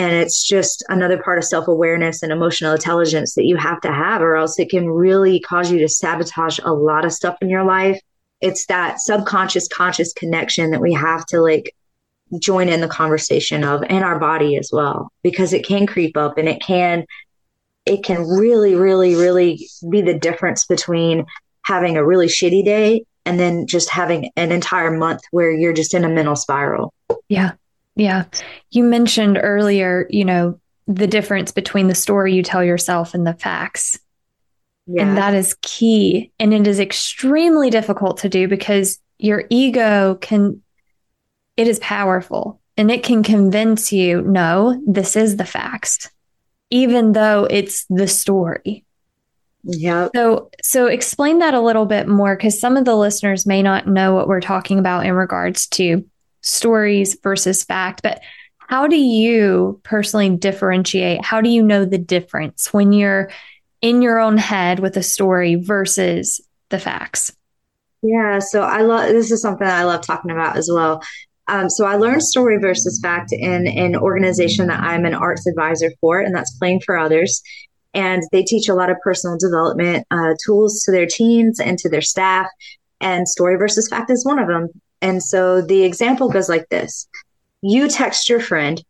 [0.00, 3.92] And it's just another part of self awareness and emotional intelligence that you have to
[3.92, 7.50] have, or else it can really cause you to sabotage a lot of stuff in
[7.50, 8.00] your life.
[8.40, 11.76] It's that subconscious conscious connection that we have to like
[12.38, 16.38] join in the conversation of and our body as well, because it can creep up
[16.38, 17.04] and it can
[17.84, 21.26] it can really, really, really be the difference between
[21.66, 25.92] having a really shitty day and then just having an entire month where you're just
[25.92, 26.94] in a mental spiral.
[27.28, 27.52] Yeah.
[28.00, 28.24] Yeah.
[28.70, 33.34] You mentioned earlier, you know, the difference between the story you tell yourself and the
[33.34, 33.98] facts.
[34.86, 35.02] Yeah.
[35.02, 36.32] And that is key.
[36.40, 40.62] And it is extremely difficult to do because your ego can,
[41.58, 46.10] it is powerful and it can convince you, no, this is the facts,
[46.70, 48.86] even though it's the story.
[49.62, 50.08] Yeah.
[50.14, 53.86] So so explain that a little bit more cuz some of the listeners may not
[53.86, 56.02] know what we're talking about in regards to
[56.40, 58.20] stories versus fact, but
[58.58, 61.24] how do you personally differentiate?
[61.24, 63.30] How do you know the difference when you're
[63.80, 67.34] in your own head with a story versus the facts?
[68.02, 71.02] Yeah, so I love this is something I love talking about as well.
[71.48, 75.90] Um, so I learned story versus fact in an organization that I'm an arts advisor
[76.00, 77.42] for, and that's Playing for Others
[77.94, 81.88] and they teach a lot of personal development uh, tools to their teams and to
[81.88, 82.46] their staff
[83.00, 84.68] and story versus fact is one of them
[85.02, 87.08] and so the example goes like this
[87.62, 88.82] you text your friend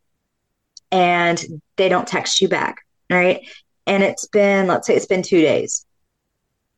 [0.91, 1.45] and
[1.77, 2.79] they don't text you back
[3.11, 3.49] right
[3.87, 5.87] and it's been let's say it's been two days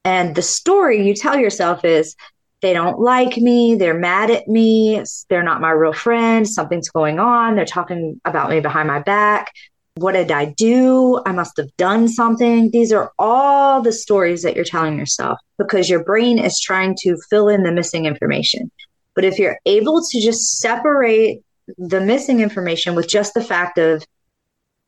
[0.05, 2.17] and the story you tell yourself is
[2.61, 7.19] they don't like me they're mad at me they're not my real friend something's going
[7.19, 9.53] on they're talking about me behind my back
[9.97, 11.21] what did I do?
[11.27, 12.71] I must have done something.
[12.71, 17.17] These are all the stories that you're telling yourself because your brain is trying to
[17.29, 18.71] fill in the missing information.
[19.15, 21.43] But if you're able to just separate
[21.79, 24.05] the missing information with just the fact of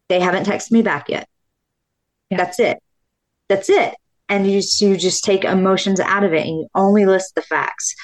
[0.08, 1.28] they haven't texted me back yet.
[2.30, 2.38] Yeah.
[2.38, 2.78] That's it.
[3.48, 3.94] That's it.
[4.28, 7.94] And you, you just take emotions out of it and you only list the facts.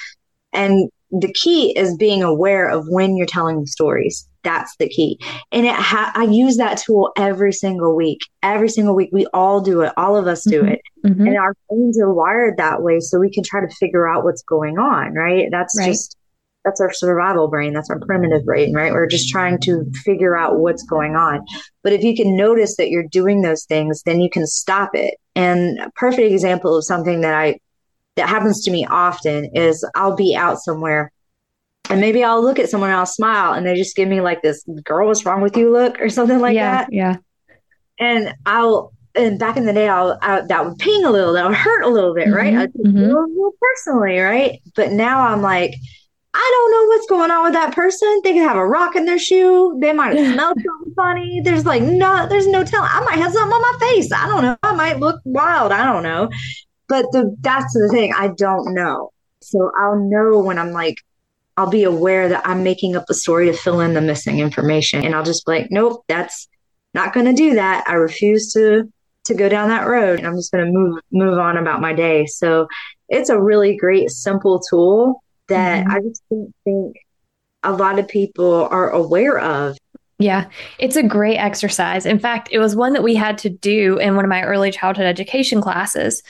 [0.53, 4.27] And the key is being aware of when you're telling the stories.
[4.43, 5.19] That's the key.
[5.51, 8.19] And it ha- I use that tool every single week.
[8.41, 9.93] Every single week, we all do it.
[9.97, 10.71] All of us do mm-hmm.
[10.73, 10.81] it.
[11.05, 11.27] Mm-hmm.
[11.27, 12.99] And our brains are wired that way.
[12.99, 15.47] So we can try to figure out what's going on, right?
[15.51, 15.87] That's right.
[15.87, 16.17] just
[16.63, 20.59] that's our survival brain that's our primitive brain right we're just trying to figure out
[20.59, 21.43] what's going on
[21.83, 25.15] but if you can notice that you're doing those things then you can stop it
[25.35, 27.57] and a perfect example of something that i
[28.15, 31.11] that happens to me often is i'll be out somewhere
[31.89, 34.41] and maybe i'll look at someone and i'll smile and they just give me like
[34.41, 37.17] this girl what's wrong with you look or something like yeah, that yeah
[37.99, 41.47] and i'll and back in the day, I'll, I, that would ping a little, that
[41.47, 42.53] would hurt a little bit, right?
[42.53, 42.61] Mm-hmm.
[42.61, 42.97] I'd mm-hmm.
[42.97, 44.61] it a little personally, right?
[44.75, 45.75] But now I'm like,
[46.33, 48.21] I don't know what's going on with that person.
[48.23, 49.77] They could have a rock in their shoe.
[49.81, 51.41] They might have smelled something funny.
[51.41, 52.89] There's like no, there's no telling.
[52.91, 54.11] I might have something on my face.
[54.13, 54.57] I don't know.
[54.63, 55.71] I might look wild.
[55.71, 56.29] I don't know.
[56.87, 58.13] But the, that's the thing.
[58.17, 59.11] I don't know.
[59.41, 60.95] So I'll know when I'm like,
[61.57, 65.03] I'll be aware that I'm making up a story to fill in the missing information,
[65.03, 66.47] and I'll just be like, nope, that's
[66.93, 67.85] not going to do that.
[67.87, 68.91] I refuse to
[69.25, 71.93] to go down that road, and I'm just going to move move on about my
[71.93, 72.25] day.
[72.25, 72.67] So
[73.09, 75.91] it's a really great, simple tool that mm-hmm.
[75.91, 76.95] I just don't think
[77.63, 79.77] a lot of people are aware of.
[80.17, 82.05] Yeah, it's a great exercise.
[82.05, 84.71] In fact, it was one that we had to do in one of my early
[84.71, 86.21] childhood education classes.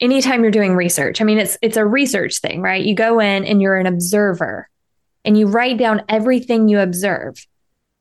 [0.00, 2.84] Anytime you're doing research, I mean, it's it's a research thing, right?
[2.84, 4.68] You go in and you're an observer,
[5.24, 7.46] and you write down everything you observe.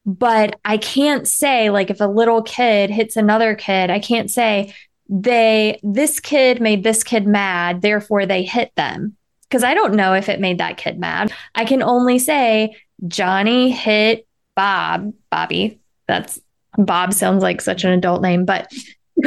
[0.06, 4.74] But I can't say like if a little kid hits another kid, I can't say
[5.10, 9.18] they this kid made this kid mad, therefore they hit them
[9.50, 11.34] because I don't know if it made that kid mad.
[11.56, 12.78] I can only say
[13.08, 15.80] Johnny hit Bob, Bobby.
[16.08, 16.40] That's
[16.78, 18.72] Bob sounds like such an adult name, but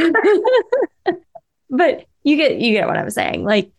[1.71, 3.45] but you get you get what I'm saying.
[3.45, 3.71] Like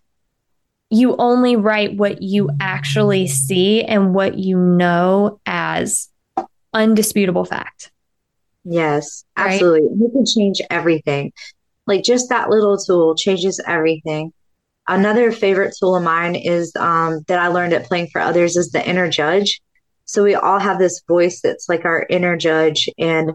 [0.90, 6.10] you only write what you actually see and what you know as
[6.74, 7.92] undisputable fact.
[8.64, 9.82] Yes, absolutely.
[9.82, 9.98] Right?
[10.00, 11.34] You can change everything.
[11.88, 14.32] Like just that little tool changes everything.
[14.88, 18.72] Another favorite tool of mine is um, that I learned at Playing for Others is
[18.72, 19.62] the inner judge.
[20.06, 23.32] So we all have this voice that's like our inner judge, and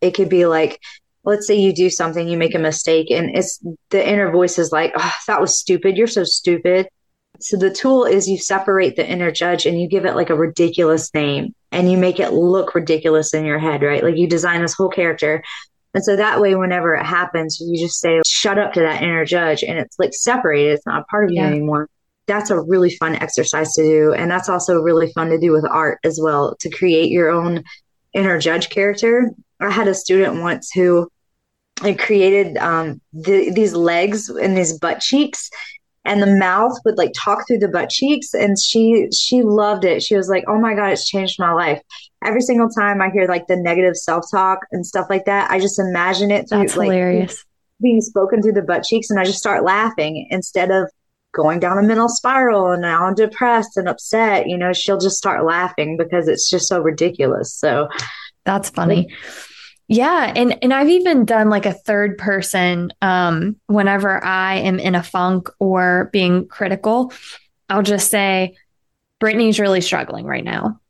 [0.00, 0.78] it could be like,
[1.24, 4.72] let's say you do something, you make a mistake, and it's the inner voice is
[4.72, 5.96] like, oh, that was stupid.
[5.96, 6.88] You're so stupid.
[7.40, 10.36] So the tool is you separate the inner judge and you give it like a
[10.36, 14.04] ridiculous name and you make it look ridiculous in your head, right?
[14.04, 15.42] Like you design this whole character
[15.94, 19.24] and so that way, whenever it happens, you just say, shut up to that inner
[19.24, 19.62] judge.
[19.62, 20.72] And it's like separated.
[20.72, 21.88] It's not a part of you anymore.
[22.26, 24.12] That's a really fun exercise to do.
[24.12, 27.62] And that's also really fun to do with art as well, to create your own
[28.12, 29.30] inner judge character.
[29.60, 31.08] I had a student once who
[31.98, 35.50] created um, the, these legs and these butt cheeks
[36.04, 40.02] and the mouth would like talk through the butt cheeks and she she loved it.
[40.02, 41.80] She was like oh my god it's changed my life.
[42.24, 45.78] Every single time i hear like the negative self-talk and stuff like that i just
[45.78, 47.44] imagine it through, that's like, hilarious.
[47.82, 50.90] being spoken through the butt cheeks and i just start laughing instead of
[51.34, 55.18] going down a mental spiral and now i'm depressed and upset you know she'll just
[55.18, 57.52] start laughing because it's just so ridiculous.
[57.52, 57.88] So
[58.44, 59.08] that's funny.
[59.08, 59.44] Like,
[59.86, 64.94] yeah, and and I've even done like a third person um whenever I am in
[64.94, 67.12] a funk or being critical,
[67.68, 68.56] I'll just say
[69.20, 70.80] Brittany's really struggling right now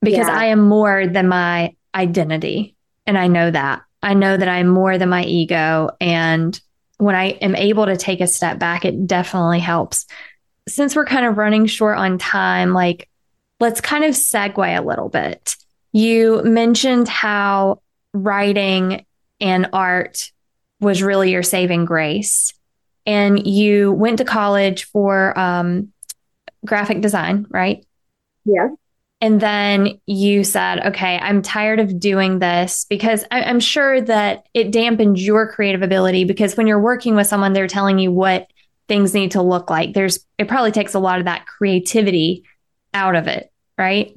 [0.00, 0.36] because yeah.
[0.36, 2.74] I am more than my identity
[3.06, 3.82] and I know that.
[4.02, 6.58] I know that I'm more than my ego and
[6.96, 10.06] when I am able to take a step back it definitely helps.
[10.68, 13.10] Since we're kind of running short on time, like
[13.60, 15.56] let's kind of segue a little bit.
[15.92, 17.81] You mentioned how
[18.12, 19.04] writing
[19.40, 20.32] and art
[20.80, 22.52] was really your saving grace.
[23.06, 25.92] And you went to college for um,
[26.64, 27.84] graphic design, right?
[28.44, 28.68] Yeah.
[29.20, 34.48] And then you said, okay, I'm tired of doing this because I- am sure that
[34.52, 38.48] it dampened your creative ability because when you're working with someone, they're telling you what
[38.88, 39.94] things need to look like.
[39.94, 42.44] There's, it probably takes a lot of that creativity
[42.92, 44.12] out of it, right?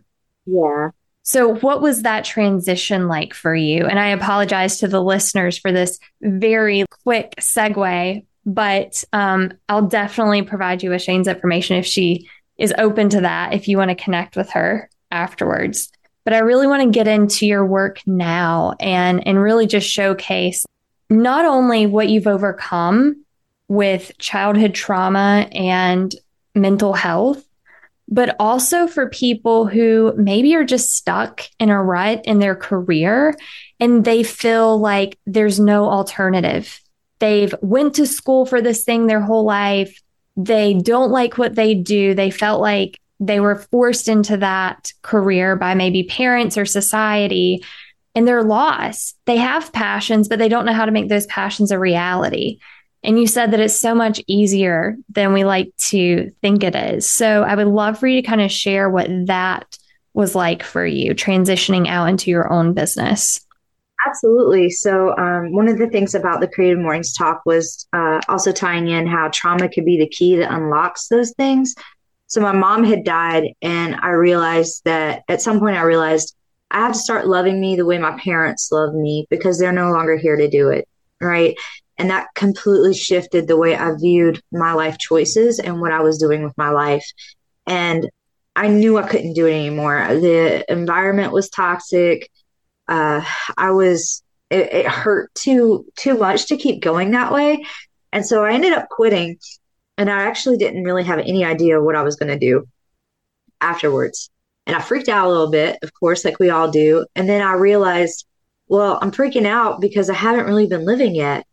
[0.47, 0.89] Yeah.
[1.27, 3.87] So, what was that transition like for you?
[3.87, 10.43] And I apologize to the listeners for this very quick segue, but um, I'll definitely
[10.43, 13.95] provide you with Shane's information if she is open to that, if you want to
[13.95, 15.91] connect with her afterwards.
[16.25, 20.63] But I really want to get into your work now and, and really just showcase
[21.09, 23.25] not only what you've overcome
[23.67, 26.13] with childhood trauma and
[26.53, 27.44] mental health,
[28.07, 33.35] but also for people who maybe are just stuck in a rut in their career
[33.79, 36.79] and they feel like there's no alternative.
[37.19, 40.01] They've went to school for this thing their whole life.
[40.37, 42.13] They don't like what they do.
[42.13, 47.63] They felt like they were forced into that career by maybe parents or society
[48.13, 49.17] and they're lost.
[49.25, 52.59] They have passions, but they don't know how to make those passions a reality.
[53.05, 57.07] And you said that it's so much easier than we like to think it is.
[57.07, 59.77] So I would love for you to kind of share what that
[60.13, 63.45] was like for you transitioning out into your own business.
[64.07, 64.69] Absolutely.
[64.69, 68.87] So, um, one of the things about the Creative Mornings talk was uh, also tying
[68.87, 71.73] in how trauma could be the key that unlocks those things.
[72.27, 76.35] So, my mom had died, and I realized that at some point, I realized
[76.69, 79.91] I have to start loving me the way my parents love me because they're no
[79.91, 80.87] longer here to do it.
[81.19, 81.55] Right.
[81.97, 86.17] And that completely shifted the way I viewed my life choices and what I was
[86.17, 87.05] doing with my life.
[87.65, 88.09] And
[88.55, 90.05] I knew I couldn't do it anymore.
[90.09, 92.29] The environment was toxic.
[92.87, 93.23] Uh,
[93.57, 97.65] I was, it, it hurt too, too much to keep going that way.
[98.11, 99.37] And so I ended up quitting.
[99.97, 102.67] And I actually didn't really have any idea what I was going to do
[103.61, 104.29] afterwards.
[104.67, 107.05] And I freaked out a little bit, of course, like we all do.
[107.15, 108.25] And then I realized,
[108.67, 111.45] well, I'm freaking out because I haven't really been living yet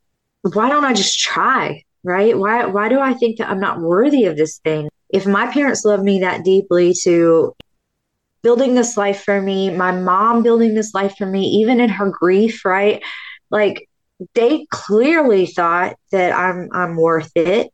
[0.43, 1.84] why don't I just try?
[2.05, 2.36] Right?
[2.36, 4.88] Why why do I think that I'm not worthy of this thing?
[5.09, 7.55] If my parents love me that deeply to
[8.43, 12.11] building this life for me, my mom building this life for me, even in her
[12.11, 13.03] grief, right?
[13.51, 13.88] Like
[14.34, 17.70] they clearly thought that I'm I'm worth it.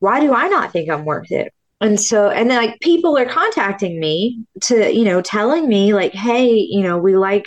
[0.00, 1.52] Why do I not think I'm worth it?
[1.80, 6.12] And so, and then like people are contacting me to, you know, telling me like,
[6.12, 7.46] hey, you know, we like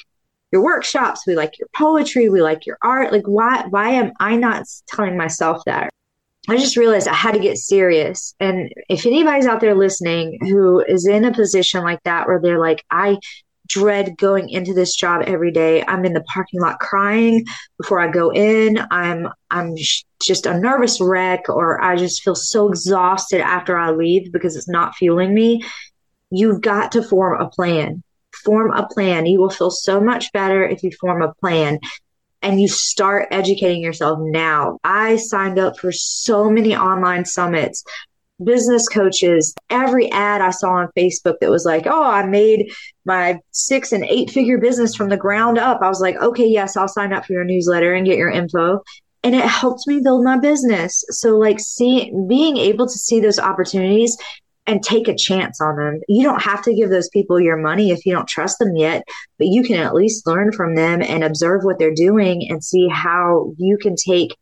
[0.56, 3.12] your workshops, we like your poetry, we like your art.
[3.12, 5.90] Like why why am I not telling myself that?
[6.48, 8.34] I just realized I had to get serious.
[8.40, 12.60] And if anybody's out there listening who is in a position like that where they're
[12.60, 13.18] like, I
[13.68, 15.84] dread going into this job every day.
[15.88, 17.44] I'm in the parking lot crying
[17.78, 18.80] before I go in.
[18.92, 19.76] I'm I'm
[20.22, 24.70] just a nervous wreck or I just feel so exhausted after I leave because it's
[24.70, 25.64] not fueling me.
[26.32, 28.04] You've got to form a plan
[28.46, 29.26] form a plan.
[29.26, 31.80] You will feel so much better if you form a plan
[32.42, 34.78] and you start educating yourself now.
[34.84, 37.84] I signed up for so many online summits,
[38.44, 42.72] business coaches, every ad I saw on Facebook that was like, oh, I made
[43.04, 45.82] my six and eight figure business from the ground up.
[45.82, 48.82] I was like, okay, yes, I'll sign up for your newsletter and get your info.
[49.24, 51.04] And it helped me build my business.
[51.10, 54.16] So, like, seeing, being able to see those opportunities
[54.68, 56.02] and take a chance on them.
[56.08, 59.04] You don't have to give those people your money if you don't trust them yet,
[59.38, 62.88] but you can at least learn from them and observe what they're doing and see
[62.88, 64.36] how you can take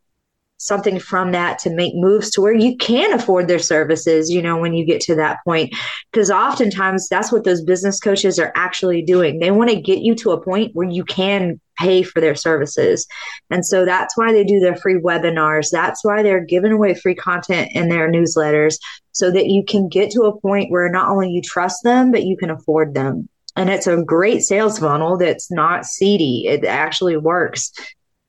[0.58, 4.58] something from that to make moves to where you can afford their services, you know,
[4.58, 5.74] when you get to that point.
[6.12, 9.40] Because oftentimes that's what those business coaches are actually doing.
[9.40, 13.06] They want to get you to a point where you can pay for their services.
[13.50, 15.70] And so that's why they do their free webinars.
[15.72, 18.78] That's why they're giving away free content in their newsletters
[19.12, 22.24] so that you can get to a point where not only you trust them, but
[22.24, 23.28] you can afford them.
[23.56, 26.46] And it's a great sales funnel that's not seedy.
[26.48, 27.72] It actually works.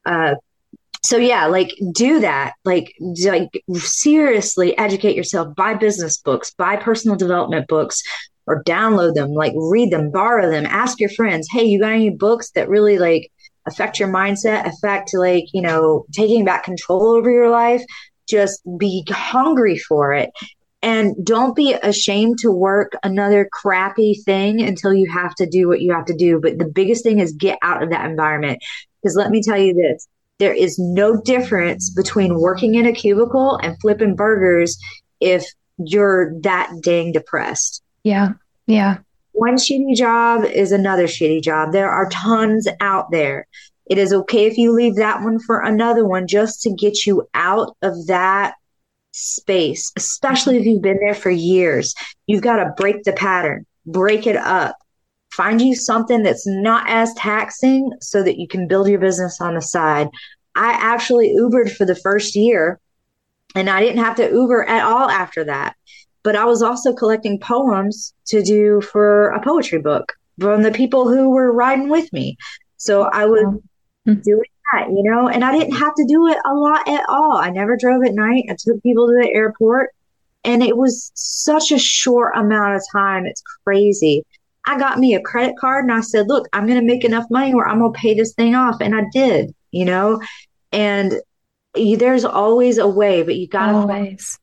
[0.04, 0.34] Uh,
[1.04, 2.54] so yeah, like do that.
[2.64, 2.94] Like
[3.26, 5.54] like seriously educate yourself.
[5.54, 6.52] Buy business books.
[6.54, 8.02] Buy personal development books.
[8.46, 12.10] Or download them, like read them, borrow them, ask your friends, hey, you got any
[12.10, 13.32] books that really like
[13.66, 17.82] affect your mindset, affect like, you know, taking back control over your life?
[18.28, 20.28] Just be hungry for it
[20.82, 25.80] and don't be ashamed to work another crappy thing until you have to do what
[25.80, 26.38] you have to do.
[26.38, 28.62] But the biggest thing is get out of that environment.
[29.02, 30.06] Because let me tell you this
[30.38, 34.78] there is no difference between working in a cubicle and flipping burgers
[35.20, 35.44] if
[35.78, 37.82] you're that dang depressed.
[38.02, 38.32] Yeah.
[38.66, 38.98] Yeah.
[39.32, 41.72] One shitty job is another shitty job.
[41.72, 43.46] There are tons out there.
[43.86, 47.28] It is okay if you leave that one for another one just to get you
[47.34, 48.54] out of that
[49.12, 51.94] space, especially if you've been there for years.
[52.26, 54.76] You've got to break the pattern, break it up,
[55.36, 59.54] find you something that's not as taxing so that you can build your business on
[59.54, 60.08] the side.
[60.54, 62.80] I actually Ubered for the first year
[63.54, 65.76] and I didn't have to Uber at all after that.
[66.22, 71.08] But I was also collecting poems to do for a poetry book from the people
[71.08, 72.36] who were riding with me.
[72.78, 74.20] So I was mm-hmm.
[74.20, 77.36] doing that, you know, and I didn't have to do it a lot at all.
[77.36, 78.44] I never drove at night.
[78.48, 79.90] I took people to the airport
[80.44, 83.26] and it was such a short amount of time.
[83.26, 84.24] It's crazy.
[84.66, 87.26] I got me a credit card and I said, look, I'm going to make enough
[87.30, 88.76] money where I'm going to pay this thing off.
[88.80, 90.20] And I did, you know,
[90.72, 91.14] and
[91.74, 94.38] there's always a way, but you got to always.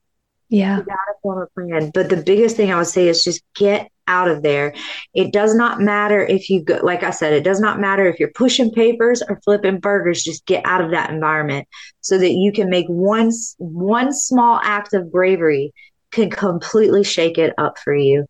[0.51, 0.79] Yeah.
[0.79, 1.91] You gotta form a plan.
[1.93, 4.73] But the biggest thing I would say is just get out of there.
[5.13, 8.19] It does not matter if you go, like I said, it does not matter if
[8.19, 10.23] you're pushing papers or flipping burgers.
[10.23, 11.69] Just get out of that environment
[12.01, 15.73] so that you can make one one small act of bravery
[16.11, 18.25] can completely shake it up for you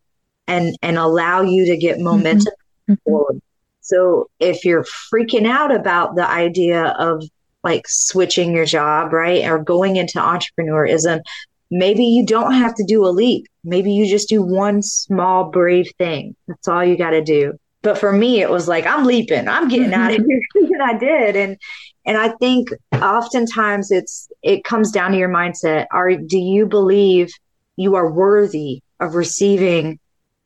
[0.47, 2.53] and and allow you to get momentum
[2.89, 2.95] mm-hmm.
[3.05, 3.41] forward.
[3.81, 7.23] So if you're freaking out about the idea of
[7.63, 11.21] like switching your job, right, or going into entrepreneurism,
[11.69, 13.47] maybe you don't have to do a leap.
[13.63, 16.35] Maybe you just do one small brave thing.
[16.47, 17.53] That's all you got to do.
[17.81, 19.47] But for me, it was like I'm leaping.
[19.47, 21.35] I'm getting out of here, and I did.
[21.35, 21.57] And
[22.05, 25.87] and I think oftentimes it's it comes down to your mindset.
[25.91, 27.31] Are do you believe
[27.77, 29.99] you are worthy of receiving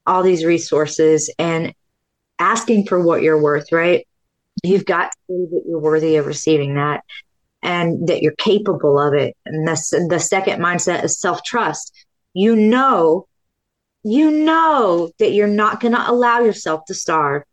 [0.06, 1.74] all these resources and
[2.40, 3.72] asking for what you're worth?
[3.72, 4.08] Right?
[4.64, 7.04] You've got to believe that you're worthy of receiving that
[7.62, 9.36] and that you're capable of it.
[9.46, 12.06] And the, the second mindset is self trust.
[12.34, 13.28] You know,
[14.04, 17.44] you know that you're not going to allow yourself to starve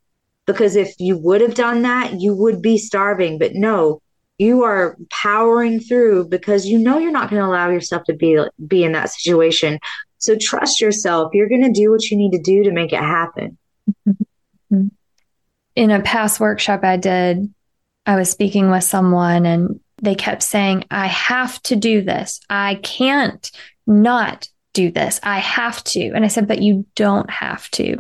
[0.47, 3.39] because if you would have done that, you would be starving.
[3.39, 4.03] But no,
[4.39, 8.39] you are powering through because you know you're not going to allow yourself to be
[8.67, 9.79] be in that situation.
[10.23, 11.35] So trust yourself.
[11.35, 13.59] You're going to do what you need to do to make it happen.
[15.75, 17.53] In a past workshop I did,
[18.07, 22.41] I was speaking with someone and they kept saying, I have to do this.
[22.49, 23.51] I can't
[23.85, 25.19] not do this.
[25.25, 26.13] I have to.
[26.13, 27.99] And I said, but you don't have to.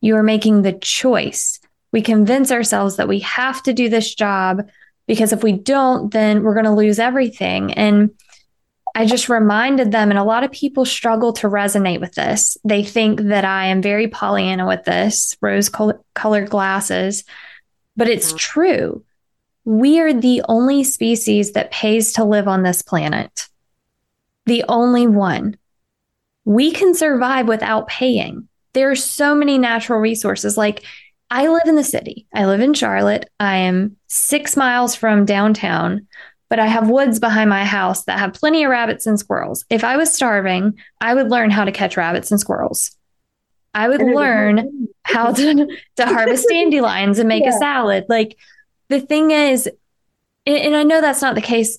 [0.00, 1.58] You are making the choice.
[1.90, 4.68] We convince ourselves that we have to do this job
[5.08, 7.72] because if we don't, then we're going to lose everything.
[7.72, 8.12] And
[8.94, 12.56] I just reminded them, and a lot of people struggle to resonate with this.
[12.64, 17.24] They think that I am very Pollyanna with this, rose colored glasses,
[17.96, 18.36] but it's mm-hmm.
[18.36, 19.04] true
[19.64, 23.48] we are the only species that pays to live on this planet.
[24.46, 25.56] The only one.
[26.44, 28.48] We can survive without paying.
[28.72, 30.56] There are so many natural resources.
[30.56, 30.82] Like,
[31.30, 33.30] I live in the city, I live in Charlotte.
[33.40, 36.08] I am six miles from downtown,
[36.52, 39.64] but I have woods behind my house that have plenty of rabbits and squirrels.
[39.70, 42.94] If I was starving, I would learn how to catch rabbits and squirrels.
[43.72, 47.56] I would learn how to, to harvest dandelions and make yeah.
[47.56, 48.04] a salad.
[48.10, 48.36] Like,
[48.90, 49.66] the thing is,
[50.44, 51.78] and I know that's not the case,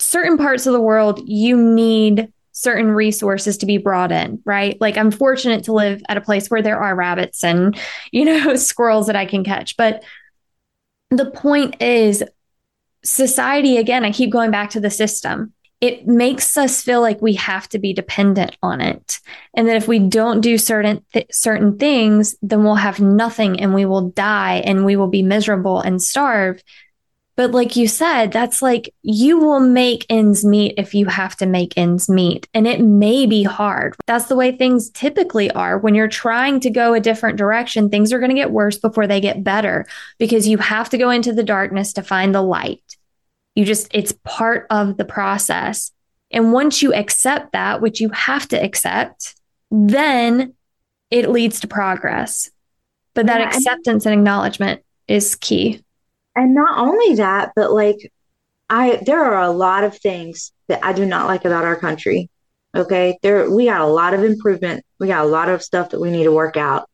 [0.00, 4.76] certain parts of the world, you need certain resources to be brought in, right?
[4.80, 7.78] Like I'm fortunate to live at a place where there are rabbits and,
[8.10, 9.76] you know, squirrels that I can catch.
[9.76, 10.02] But
[11.10, 12.24] the point is,
[13.04, 15.52] society, again, I keep going back to the system.
[15.80, 19.20] It makes us feel like we have to be dependent on it.
[19.54, 23.72] And that if we don't do certain th- certain things, then we'll have nothing and
[23.72, 26.60] we will die and we will be miserable and starve
[27.38, 31.46] but like you said, that's like you will make ends meet if you have to
[31.46, 32.48] make ends meet.
[32.52, 33.94] And it may be hard.
[34.08, 35.78] That's the way things typically are.
[35.78, 39.06] When you're trying to go a different direction, things are going to get worse before
[39.06, 39.86] they get better
[40.18, 42.87] because you have to go into the darkness to find the light.
[43.58, 45.92] You just, it's part of the process.
[46.30, 49.34] And once you accept that, which you have to accept,
[49.70, 50.54] then
[51.10, 52.50] it leads to progress.
[53.14, 55.82] But that yeah, acceptance and acknowledgement is key
[56.38, 58.12] and not only that, but like
[58.70, 62.30] I there are a lot of things that I do not like about our country.
[62.76, 63.18] Okay.
[63.22, 64.84] There we got a lot of improvement.
[65.00, 66.88] We got a lot of stuff that we need to work out.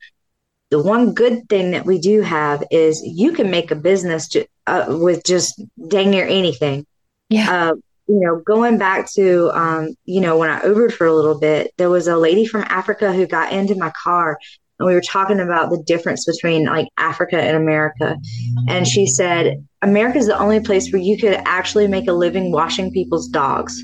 [0.74, 4.46] The one good thing that we do have is you can make a business ju-
[4.66, 6.84] uh, with just dang near anything.
[7.30, 7.48] Yeah.
[7.48, 7.74] Uh,
[8.08, 11.72] you know, going back to, um, you know, when I Ubered for a little bit,
[11.76, 14.36] there was a lady from Africa who got into my car
[14.80, 18.16] and we were talking about the difference between like Africa and America.
[18.66, 22.50] And she said, America is the only place where you could actually make a living
[22.50, 23.80] washing people's dogs.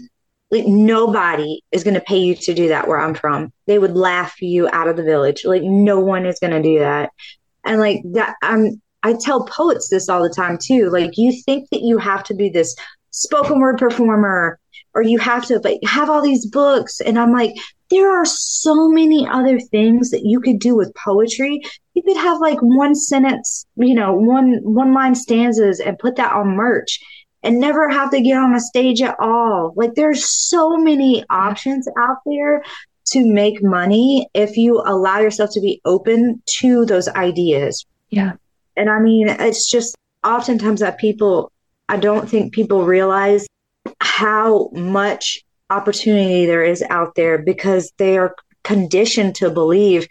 [0.50, 3.52] Like nobody is going to pay you to do that where I'm from.
[3.66, 5.44] They would laugh you out of the village.
[5.44, 7.10] Like no one is going to do that.
[7.64, 10.90] And like that, I'm, I tell poets this all the time too.
[10.90, 12.74] Like you think that you have to be this
[13.10, 14.58] spoken word performer
[14.94, 17.00] or you have to like have all these books.
[17.00, 17.54] And I'm like,
[17.90, 21.60] there are so many other things that you could do with poetry.
[21.94, 26.32] You could have like one sentence, you know, one one line stanzas and put that
[26.32, 27.00] on merch
[27.42, 29.72] and never have to get on a stage at all.
[29.76, 32.62] Like there's so many options out there
[33.06, 37.84] to make money if you allow yourself to be open to those ideas.
[38.10, 38.32] Yeah.
[38.76, 41.50] And I mean, it's just oftentimes that people
[41.88, 43.46] I don't think people realize
[44.00, 50.06] how much opportunity there is out there because they are conditioned to believe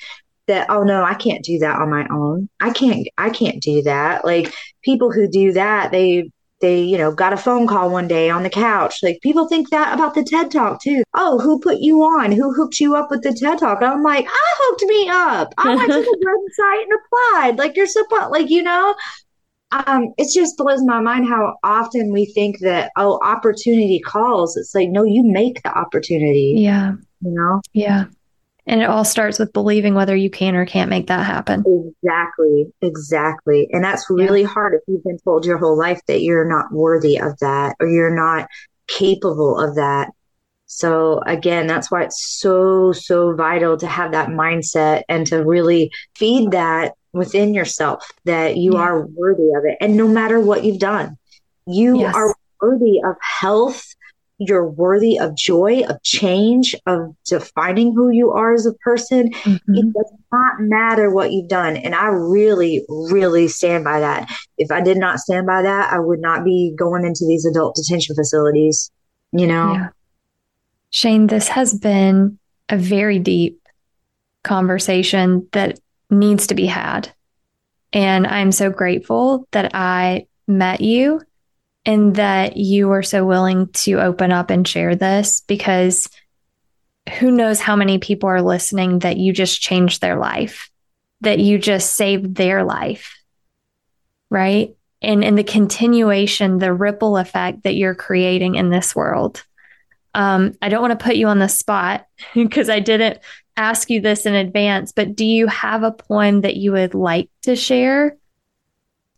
[0.48, 3.84] that oh no i can't do that on my own i can't i can't do
[3.84, 4.52] that like
[4.82, 6.32] people who do that they
[6.62, 9.02] they, you know, got a phone call one day on the couch.
[9.02, 11.04] Like people think that about the TED Talk too.
[11.14, 12.32] Oh, who put you on?
[12.32, 13.82] Who hooked you up with the TED Talk?
[13.82, 15.54] I'm like, I hooked me up.
[15.58, 17.58] I went to the website and applied.
[17.58, 18.96] Like you're supposed, like you know,
[19.72, 24.58] um, it just blows my mind how often we think that oh, opportunity calls.
[24.58, 26.56] It's like no, you make the opportunity.
[26.58, 27.62] Yeah, you know.
[27.74, 28.06] Yeah.
[28.70, 31.64] And it all starts with believing whether you can or can't make that happen.
[32.04, 32.72] Exactly.
[32.82, 33.68] Exactly.
[33.72, 34.48] And that's really yeah.
[34.48, 37.90] hard if you've been told your whole life that you're not worthy of that or
[37.90, 38.48] you're not
[38.88, 40.12] capable of that.
[40.68, 45.90] So, again, that's why it's so, so vital to have that mindset and to really
[46.16, 48.82] feed that within yourself that you yeah.
[48.82, 49.78] are worthy of it.
[49.82, 51.18] And no matter what you've done,
[51.66, 52.14] you yes.
[52.14, 53.84] are worthy of health
[54.40, 59.32] you're worthy of joy, of change, of defining who you are as a person.
[59.34, 59.76] Mm-hmm.
[59.76, 61.76] It does not matter what you've done.
[61.76, 64.32] And I really, really stand by that.
[64.58, 67.76] If I did not stand by that, I would not be going into these adult
[67.76, 68.90] detention facilities,
[69.34, 69.74] you know?
[69.74, 69.90] Yeah.
[70.90, 72.40] Shane, this has been
[72.70, 73.62] a very deep
[74.44, 75.80] conversation that
[76.10, 77.14] needs to be had.
[77.92, 81.22] And I'm so grateful that I met you
[81.86, 86.10] and that you were so willing to open up and share this because
[87.20, 90.70] who knows how many people are listening that you just changed their life,
[91.22, 93.18] that you just saved their life,
[94.30, 94.76] right?
[95.02, 99.44] And in the continuation, the ripple effect that you're creating in this world.
[100.14, 103.20] Um, I don't want to put you on the spot because I didn't
[103.58, 107.30] ask you this in advance, but do you have a poem that you would like
[107.44, 108.18] to share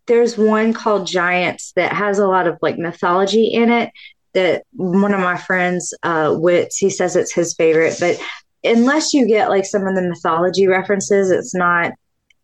[0.06, 3.90] there's one called Giants that has a lot of like mythology in it.
[4.34, 7.96] That one of my friends, uh, Wits, he says it's his favorite.
[8.00, 8.18] But
[8.64, 11.92] unless you get like some of the mythology references, it's not.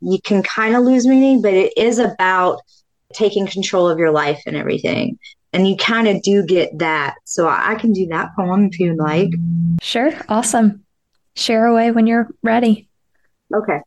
[0.00, 2.60] You can kind of lose meaning, but it is about
[3.14, 5.18] taking control of your life and everything.
[5.52, 7.16] And you kind of do get that.
[7.24, 9.30] So I can do that poem if you'd like.
[9.80, 10.12] Sure.
[10.28, 10.84] Awesome.
[11.34, 12.88] Share away when you're ready.
[13.52, 13.80] Okay.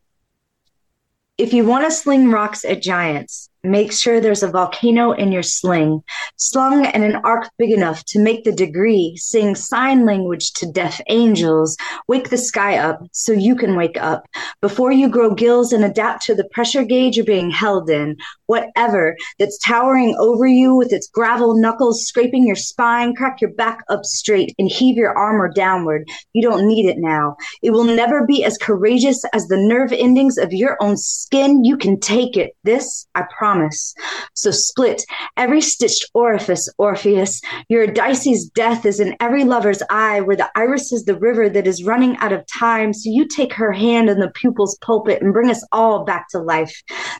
[1.38, 5.44] If you want to sling rocks at giants, Make sure there's a volcano in your
[5.44, 6.02] sling,
[6.34, 11.00] slung in an arc big enough to make the degree sing sign language to deaf
[11.08, 11.76] angels.
[12.08, 14.26] Wake the sky up so you can wake up
[14.60, 18.16] before you grow gills and adapt to the pressure gauge you're being held in.
[18.46, 23.84] Whatever that's towering over you with its gravel knuckles scraping your spine, crack your back
[23.88, 26.08] up straight and heave your armor downward.
[26.32, 27.36] You don't need it now.
[27.62, 31.62] It will never be as courageous as the nerve endings of your own skin.
[31.62, 32.56] You can take it.
[32.64, 33.94] This, I promise promise.
[34.34, 35.04] So split
[35.36, 37.40] every stitched orifice, Orpheus.
[37.68, 41.66] Your Eurydice's death is in every lover's eye, where the iris is the river that
[41.66, 42.92] is running out of time.
[42.92, 46.38] So you take her hand in the pupil's pulpit and bring us all back to
[46.38, 46.74] life.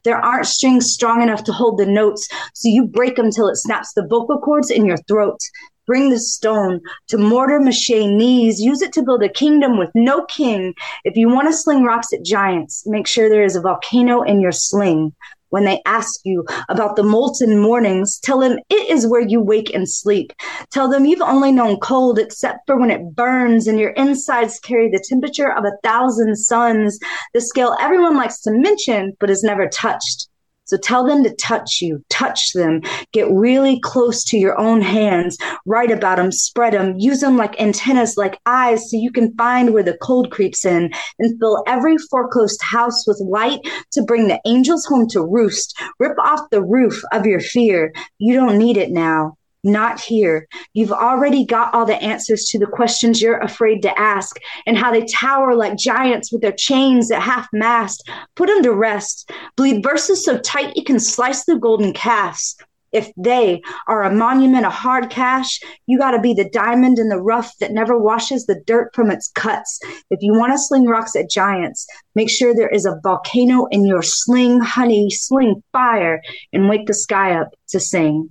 [0.04, 3.56] There aren't strings strong enough to hold the notes, so you break them till it
[3.56, 5.40] snaps the vocal cords in your throat.
[5.84, 8.60] Bring the stone to mortar mache knees.
[8.60, 10.74] Use it to build a kingdom with no king.
[11.04, 14.40] If you want to sling rocks at giants, make sure there is a volcano in
[14.40, 15.12] your sling.
[15.52, 19.74] When they ask you about the molten mornings, tell them it is where you wake
[19.74, 20.32] and sleep.
[20.70, 24.88] Tell them you've only known cold except for when it burns and your insides carry
[24.88, 26.98] the temperature of a thousand suns,
[27.34, 30.28] the scale everyone likes to mention but is never touched.
[30.72, 32.80] So tell them to touch you, touch them,
[33.12, 35.36] get really close to your own hands,
[35.66, 39.74] write about them, spread them, use them like antennas, like eyes, so you can find
[39.74, 44.40] where the cold creeps in and fill every foreclosed house with light to bring the
[44.46, 45.78] angels home to roost.
[45.98, 47.92] Rip off the roof of your fear.
[48.16, 50.46] You don't need it now not here.
[50.74, 54.36] You've already got all the answers to the questions you're afraid to ask
[54.66, 58.08] and how they tower like giants with their chains at half mast.
[58.34, 59.30] Put them to rest.
[59.56, 62.56] Bleed verses so tight you can slice the golden calves.
[62.92, 67.08] If they are a monument of hard cash, you got to be the diamond in
[67.08, 69.80] the rough that never washes the dirt from its cuts.
[70.10, 73.86] If you want to sling rocks at giants, make sure there is a volcano in
[73.86, 76.20] your sling, honey, sling fire,
[76.52, 78.28] and wake the sky up to sing.